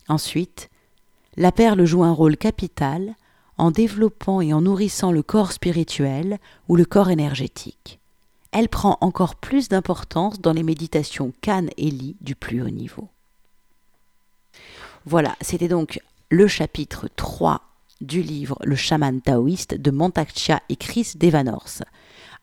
Ensuite, 0.07 0.69
la 1.37 1.51
perle 1.51 1.85
joue 1.85 2.03
un 2.03 2.11
rôle 2.11 2.37
capital 2.37 3.15
en 3.57 3.71
développant 3.71 4.41
et 4.41 4.53
en 4.53 4.61
nourrissant 4.61 5.11
le 5.11 5.23
corps 5.23 5.51
spirituel 5.51 6.39
ou 6.67 6.75
le 6.75 6.85
corps 6.85 7.09
énergétique 7.09 7.99
elle 8.55 8.69
prend 8.69 8.97
encore 9.01 9.35
plus 9.35 9.67
d'importance 9.67 10.39
dans 10.39 10.53
les 10.53 10.63
méditations 10.63 11.33
Kan 11.41 11.65
et 11.75 11.91
Li 11.91 12.15
du 12.21 12.35
plus 12.35 12.61
haut 12.61 12.69
niveau. 12.69 13.09
Voilà, 15.05 15.35
c'était 15.41 15.67
donc 15.67 15.99
le 16.29 16.47
chapitre 16.47 17.09
3 17.17 17.61
du 17.99 18.21
livre 18.21 18.57
Le 18.63 18.77
chaman 18.77 19.19
taoïste 19.19 19.73
de 19.75 19.91
Montakcha 19.91 20.61
et 20.69 20.77
Chris 20.77 21.15
Devanors. 21.15 21.83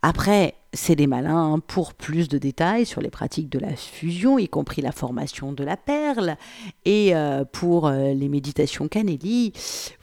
Après, 0.02 0.54
c'est 0.72 0.96
des 0.96 1.06
malins 1.06 1.60
pour 1.66 1.94
plus 1.94 2.28
de 2.28 2.38
détails 2.38 2.86
sur 2.86 3.00
les 3.00 3.10
pratiques 3.10 3.48
de 3.48 3.58
la 3.58 3.76
fusion, 3.76 4.38
y 4.38 4.48
compris 4.48 4.82
la 4.82 4.92
formation 4.92 5.52
de 5.52 5.64
la 5.64 5.76
perle, 5.76 6.36
et 6.84 7.14
euh, 7.14 7.44
pour 7.44 7.86
euh, 7.86 8.12
les 8.14 8.28
méditations 8.28 8.88
Canelli. 8.88 9.52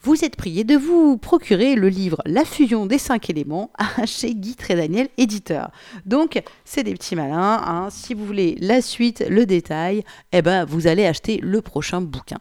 Vous 0.02 0.24
êtes 0.24 0.36
prié 0.36 0.64
de 0.64 0.76
vous 0.76 1.18
procurer 1.18 1.76
le 1.76 1.90
livre 1.90 2.22
La 2.26 2.46
fusion 2.46 2.86
des 2.86 3.00
cinq 3.00 3.30
éléments 3.30 3.72
chez 4.06 4.36
Guy 4.36 4.56
Trédaniel, 4.56 5.10
éditeur. 5.18 5.72
Donc, 6.06 6.42
c'est 6.66 6.84
des 6.84 6.94
petits 6.94 7.16
malins. 7.16 7.62
Hein. 7.66 7.88
Si 7.90 8.14
vous 8.14 8.26
voulez 8.26 8.56
la 8.60 8.82
suite, 8.82 9.26
le 9.28 9.46
détail, 9.46 10.04
eh 10.32 10.42
ben, 10.42 10.66
vous 10.66 10.88
allez 10.88 11.06
acheter 11.06 11.40
le 11.42 11.62
prochain 11.62 12.02
bouquin. 12.02 12.38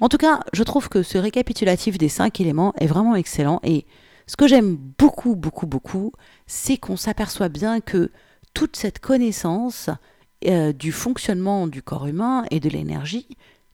En 0.00 0.08
tout 0.08 0.18
cas, 0.18 0.40
je 0.52 0.62
trouve 0.62 0.88
que 0.88 1.02
ce 1.02 1.18
récapitulatif 1.18 1.98
des 1.98 2.08
cinq 2.08 2.40
éléments 2.40 2.72
est 2.78 2.86
vraiment 2.86 3.16
excellent 3.16 3.60
et 3.64 3.86
ce 4.26 4.36
que 4.36 4.46
j'aime 4.46 4.76
beaucoup, 4.76 5.36
beaucoup, 5.36 5.66
beaucoup, 5.66 6.12
c'est 6.46 6.76
qu'on 6.76 6.96
s'aperçoit 6.96 7.48
bien 7.48 7.80
que 7.80 8.10
toute 8.54 8.76
cette 8.76 9.00
connaissance 9.00 9.90
euh, 10.46 10.72
du 10.72 10.92
fonctionnement 10.92 11.66
du 11.66 11.82
corps 11.82 12.06
humain 12.06 12.44
et 12.50 12.60
de 12.60 12.68
l'énergie, 12.68 13.28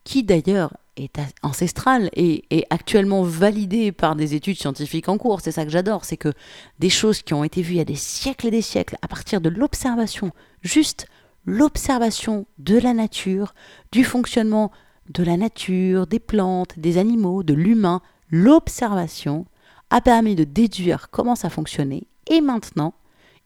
qui 0.05 0.23
d'ailleurs 0.23 0.77
est 0.97 1.21
ancestrale 1.43 2.11
et 2.15 2.45
est 2.51 2.67
actuellement 2.71 3.23
validée 3.23 3.93
par 3.93 4.17
des 4.17 4.35
études 4.35 4.59
scientifiques 4.59 5.09
en 5.09 5.19
cours, 5.19 5.41
c'est 5.41 5.53
ça 5.53 5.65
que 5.65 5.71
j'adore, 5.71 6.05
c'est 6.05 6.17
que 6.17 6.33
des 6.79 6.91
choses 6.91 7.23
qui 7.23 7.35
ont 7.35 7.45
été 7.45 7.63
vues 7.63 7.75
il 7.75 7.79
y 7.79 7.81
a 7.81 7.85
des 7.85 7.95
siècles 7.95 8.49
et 8.49 8.51
des 8.51 8.63
siècles, 8.63 8.97
à 9.03 9.09
partir 9.09 9.41
de 9.41 9.49
l'observation, 9.49 10.33
juste 10.63 11.07
l'observation 11.45 12.47
de 12.59 12.79
la 12.79 12.93
nature, 12.93 13.55
du 13.93 14.05
fonctionnement 14.05 14.71
de 15.13 15.25
la 15.25 15.37
nature, 15.37 16.07
des 16.07 16.21
plantes, 16.21 16.79
des 16.79 16.99
animaux, 16.99 17.43
de 17.43 17.55
l'humain, 17.55 18.01
l'observation, 18.31 19.47
a 19.91 20.01
permis 20.01 20.35
de 20.35 20.45
déduire 20.45 21.11
comment 21.11 21.35
ça 21.35 21.51
fonctionnait. 21.51 22.05
Et 22.29 22.41
maintenant, 22.41 22.95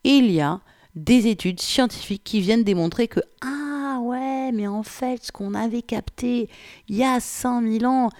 il 0.05 0.31
y 0.31 0.41
a 0.41 0.61
des 0.95 1.27
études 1.27 1.61
scientifiques 1.61 2.23
qui 2.25 2.41
viennent 2.41 2.65
démontrer 2.65 3.09
que 3.09 3.21
ah 3.41 3.99
ouais, 4.01 4.53
mais 4.53 4.67
en 4.67 4.83
fait, 4.83 5.25
ce 5.25 5.33
qu'on 5.33 5.55
avait 5.55 5.83
capté 5.83 6.49
il 6.89 6.97
y 6.97 7.05
a 7.05 7.19
5000 7.19 7.87
ans, 7.87 8.11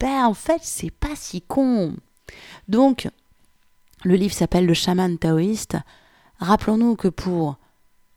ben 0.00 0.26
en 0.26 0.34
fait, 0.34 0.60
c'est 0.62 0.90
pas 0.90 1.14
si 1.14 1.42
con. 1.42 1.94
Donc, 2.68 3.08
le 4.04 4.14
livre 4.14 4.34
s'appelle 4.34 4.66
Le 4.66 4.74
chaman 4.74 5.18
taoïste. 5.18 5.76
Rappelons-nous 6.38 6.96
que 6.96 7.08
pour 7.08 7.56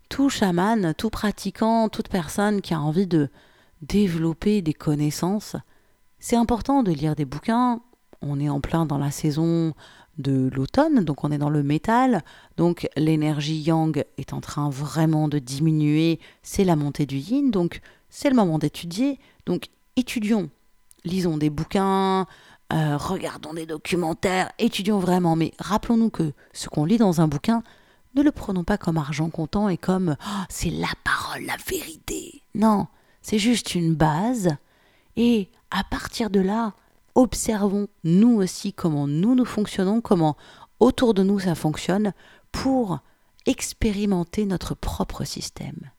tout 0.10 0.30
chaman, 0.30 0.93
tout 0.98 1.10
pratiquant, 1.10 1.88
toute 1.89 2.10
personne 2.10 2.62
qui 2.62 2.74
a 2.74 2.82
envie 2.82 3.08
de 3.08 3.30
développer 3.82 4.62
des 4.62 4.74
connaissances, 4.74 5.56
c'est 6.19 6.36
important 6.36 6.84
de 6.84 6.91
lire 6.91 7.15
des 7.15 7.26
bouquins. 7.26 7.82
On 8.21 8.39
est 8.39 8.49
en 8.49 8.60
plein 8.60 8.86
dans 8.86 8.97
la 8.97 9.12
saison 9.12 9.73
de 10.19 10.49
l'automne, 10.53 11.05
donc 11.05 11.23
on 11.23 11.32
est 11.32 11.38
dans 11.38 11.49
le 11.49 11.63
métal, 11.63 12.23
donc 12.58 12.89
l'énergie 12.97 13.60
yang 13.62 14.03
est 14.17 14.34
en 14.34 14.41
train 14.41 14.69
vraiment 14.69 15.27
de 15.29 15.39
diminuer, 15.39 16.19
c'est 16.43 16.65
la 16.65 16.75
montée 16.75 17.05
du 17.05 17.17
yin, 17.17 17.51
donc 17.51 17.82
c'est 18.10 18.29
le 18.29 18.36
moment 18.36 18.60
d'étudier, 18.60 19.17
donc 19.45 19.69
étudions, 19.95 20.49
lisons 21.05 21.38
des 21.38 21.49
bouquins, 21.49 22.27
euh, 22.73 22.97
regardons 22.97 23.53
des 23.53 23.65
documentaires, 23.65 24.51
étudions 24.60 24.99
vraiment, 24.99 25.38
mais 25.38 25.53
rappelons-nous 25.58 26.10
que 26.10 26.34
ce 26.51 26.67
qu'on 26.67 26.86
lit 26.86 26.97
dans 26.97 27.21
un 27.21 27.27
bouquin, 27.27 27.63
ne 28.15 28.21
le 28.21 28.32
prenons 28.32 28.65
pas 28.65 28.77
comme 28.77 28.97
argent 28.97 29.29
comptant 29.29 29.69
et 29.69 29.77
comme 29.77 30.17
oh, 30.19 30.43
c'est 30.49 30.71
la 30.71 30.91
parole, 31.05 31.45
la 31.45 31.55
vérité. 31.65 32.43
Non, 32.55 32.88
c'est 33.21 33.39
juste 33.39 33.73
une 33.73 33.95
base, 33.95 34.49
et 35.15 35.49
à 35.71 35.86
partir 35.86 36.29
de 36.29 36.41
là, 36.41 36.73
observons 37.15 37.88
nous 38.04 38.36
aussi 38.36 38.74
comment 38.74 39.08
nous 39.08 39.36
nous 39.36 39.45
fonctionnons, 39.45 40.02
comment 40.02 40.38
autour 40.80 41.13
de 41.13 41.24
nous 41.24 41.39
ça 41.39 41.56
fonctionne 41.56 42.13
pour 42.52 43.00
expérimenter 43.45 44.45
notre 44.45 44.76
propre 44.76 45.24
système. 45.24 45.91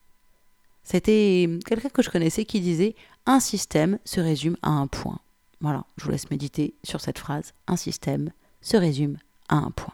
C'était 0.83 1.47
quelqu'un 1.65 1.89
que 1.89 2.01
je 2.01 2.09
connaissais 2.09 2.45
qui 2.45 2.59
disait 2.59 2.95
un 3.25 3.39
système 3.39 3.99
se 4.03 4.19
résume 4.19 4.57
à 4.61 4.69
un 4.69 4.87
point. 4.87 5.19
Voilà, 5.59 5.85
je 5.97 6.05
vous 6.05 6.11
laisse 6.11 6.31
méditer 6.31 6.73
sur 6.83 7.01
cette 7.01 7.19
phrase. 7.19 7.53
Un 7.67 7.75
système 7.75 8.31
se 8.61 8.77
résume 8.77 9.17
à 9.47 9.57
un 9.57 9.71
point. 9.71 9.93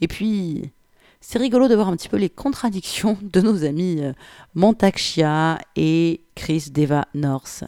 Et 0.00 0.08
puis, 0.08 0.70
c'est 1.20 1.38
rigolo 1.38 1.68
de 1.68 1.74
voir 1.74 1.88
un 1.88 1.96
petit 1.96 2.08
peu 2.08 2.16
les 2.16 2.30
contradictions 2.30 3.18
de 3.22 3.40
nos 3.40 3.64
amis 3.64 3.98
euh, 4.00 4.12
Montaxia 4.54 5.58
et 5.74 6.20
Chris 6.34 6.66
Deva 6.70 7.06
North. 7.14 7.64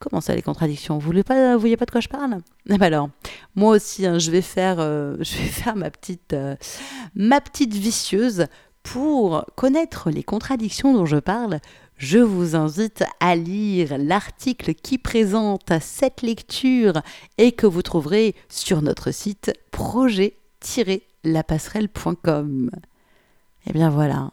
Comment 0.00 0.20
ça, 0.22 0.34
les 0.34 0.42
contradictions? 0.42 0.98
Vous 0.98 1.12
ne 1.12 1.20
pas, 1.20 1.58
voyez 1.58 1.76
pas 1.76 1.84
de 1.84 1.90
quoi 1.90 2.00
je 2.00 2.08
parle? 2.08 2.38
Eh 2.70 2.78
ben 2.78 2.86
alors, 2.86 3.10
moi 3.54 3.76
aussi, 3.76 4.06
hein, 4.06 4.18
je 4.18 4.30
vais 4.30 4.40
faire, 4.40 4.80
euh, 4.80 5.18
euh, 6.32 6.56
ma 7.14 7.42
petite 7.42 7.74
vicieuse 7.74 8.46
pour 8.82 9.44
connaître 9.56 10.10
les 10.10 10.22
contradictions 10.22 10.94
dont 10.94 11.04
je 11.04 11.18
parle. 11.18 11.60
Je 11.98 12.18
vous 12.18 12.56
invite 12.56 13.04
à 13.20 13.36
lire 13.36 13.98
l'article 13.98 14.72
qui 14.72 14.96
présente 14.96 15.70
cette 15.82 16.22
lecture 16.22 17.02
et 17.36 17.52
que 17.52 17.66
vous 17.66 17.82
trouverez 17.82 18.34
sur 18.48 18.80
notre 18.80 19.10
site 19.10 19.52
projet-lapasserelle.com. 19.70 22.70
Eh 23.66 23.72
bien 23.74 23.90
voilà, 23.90 24.30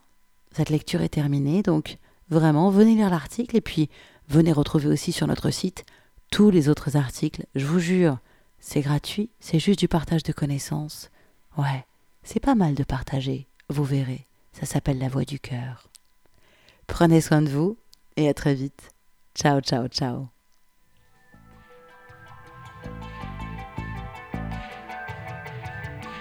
cette 0.56 0.70
lecture 0.70 1.02
est 1.02 1.10
terminée, 1.10 1.62
donc 1.62 1.98
vraiment 2.30 2.70
venez 2.70 2.96
lire 2.96 3.10
l'article 3.10 3.58
et 3.58 3.62
puis 3.62 3.90
Venez 4.28 4.52
retrouver 4.52 4.88
aussi 4.88 5.14
sur 5.14 5.26
notre 5.26 5.52
site 5.52 5.86
tous 6.32 6.50
les 6.50 6.68
autres 6.68 6.98
articles. 6.98 7.46
Je 7.56 7.66
vous 7.66 7.80
jure, 7.80 8.18
c'est 8.60 8.82
gratuit, 8.82 9.30
c'est 9.40 9.60
juste 9.60 9.80
du 9.80 9.88
partage 9.88 10.24
de 10.24 10.34
connaissances. 10.34 11.10
Ouais, 11.58 11.86
c'est 12.24 12.42
pas 12.42 12.56
mal 12.56 12.76
de 12.76 12.84
partager, 12.84 13.48
vous 13.70 13.86
verrez. 13.86 14.28
Ça 14.52 14.66
s'appelle 14.66 14.98
la 14.98 15.08
voix 15.08 15.24
du 15.24 15.40
cœur. 15.40 15.88
Prenez 16.88 17.22
soin 17.22 17.42
de 17.42 17.50
vous 17.50 17.78
et 18.18 18.28
à 18.28 18.34
très 18.34 18.54
vite. 18.54 18.90
Ciao, 19.34 19.62
ciao, 19.62 19.88
ciao. 19.88 20.28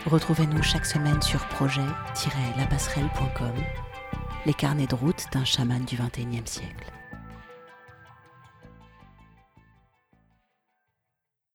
Retrouvez-nous 0.05 0.63
chaque 0.63 0.87
semaine 0.87 1.21
sur 1.21 1.45
projet-lapasserelle.com, 1.49 3.55
les 4.45 4.55
carnets 4.55 4.87
de 4.87 4.95
route 4.95 5.25
d'un 5.33 5.45
chaman 5.45 5.85
du 5.85 5.97
XXIe 5.97 6.43
siècle. 6.45 6.93